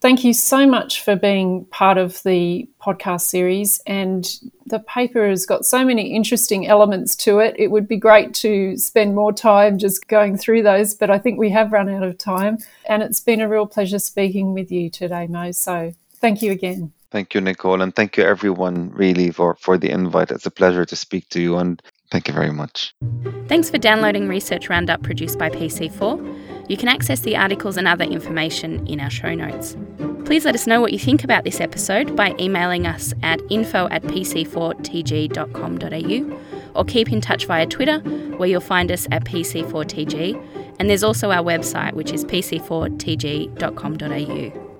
Thank 0.00 0.24
you 0.24 0.34
so 0.34 0.66
much 0.66 1.02
for 1.02 1.16
being 1.16 1.64
part 1.66 1.96
of 1.96 2.22
the 2.22 2.68
podcast 2.80 3.22
series. 3.22 3.80
And 3.86 4.28
the 4.66 4.78
paper 4.78 5.28
has 5.28 5.46
got 5.46 5.64
so 5.64 5.84
many 5.84 6.14
interesting 6.14 6.66
elements 6.66 7.16
to 7.16 7.38
it. 7.38 7.54
It 7.58 7.70
would 7.70 7.88
be 7.88 7.96
great 7.96 8.34
to 8.34 8.76
spend 8.76 9.14
more 9.14 9.32
time 9.32 9.78
just 9.78 10.06
going 10.06 10.36
through 10.36 10.62
those, 10.62 10.94
but 10.94 11.10
I 11.10 11.18
think 11.18 11.38
we 11.38 11.50
have 11.50 11.72
run 11.72 11.88
out 11.88 12.02
of 12.02 12.18
time. 12.18 12.58
And 12.86 13.02
it's 13.02 13.20
been 13.20 13.40
a 13.40 13.48
real 13.48 13.66
pleasure 13.66 13.98
speaking 13.98 14.52
with 14.52 14.70
you 14.70 14.90
today, 14.90 15.26
Mo. 15.28 15.52
So 15.52 15.94
thank 16.16 16.42
you 16.42 16.52
again. 16.52 16.92
Thank 17.10 17.34
you, 17.34 17.40
Nicole. 17.40 17.80
And 17.80 17.94
thank 17.94 18.16
you, 18.16 18.24
everyone, 18.24 18.90
really, 18.90 19.30
for, 19.30 19.54
for 19.54 19.78
the 19.78 19.90
invite. 19.90 20.30
It's 20.30 20.44
a 20.44 20.50
pleasure 20.50 20.84
to 20.84 20.96
speak 20.96 21.28
to 21.30 21.40
you. 21.40 21.56
And 21.56 21.80
thank 22.10 22.28
you 22.28 22.34
very 22.34 22.52
much. 22.52 22.94
Thanks 23.46 23.70
for 23.70 23.78
downloading 23.78 24.28
Research 24.28 24.68
Roundup 24.68 25.02
produced 25.02 25.38
by 25.38 25.48
PC4. 25.48 26.55
You 26.68 26.76
can 26.76 26.88
access 26.88 27.20
the 27.20 27.36
articles 27.36 27.76
and 27.76 27.86
other 27.86 28.04
information 28.04 28.84
in 28.86 29.00
our 29.00 29.10
show 29.10 29.34
notes. 29.34 29.76
Please 30.24 30.44
let 30.44 30.54
us 30.54 30.66
know 30.66 30.80
what 30.80 30.92
you 30.92 30.98
think 30.98 31.22
about 31.22 31.44
this 31.44 31.60
episode 31.60 32.16
by 32.16 32.34
emailing 32.40 32.86
us 32.86 33.12
at 33.22 33.40
info 33.50 33.88
at 33.90 34.02
pc4tg.com.au 34.02 36.40
or 36.74 36.84
keep 36.84 37.12
in 37.12 37.20
touch 37.20 37.46
via 37.46 37.66
Twitter, 37.66 38.00
where 38.36 38.48
you'll 38.48 38.60
find 38.60 38.92
us 38.92 39.06
at 39.10 39.24
pc4tg. 39.24 40.74
And 40.78 40.90
there's 40.90 41.04
also 41.04 41.30
our 41.30 41.42
website, 41.42 41.94
which 41.94 42.12
is 42.12 42.22
pc4tg.com.au. 42.24 44.75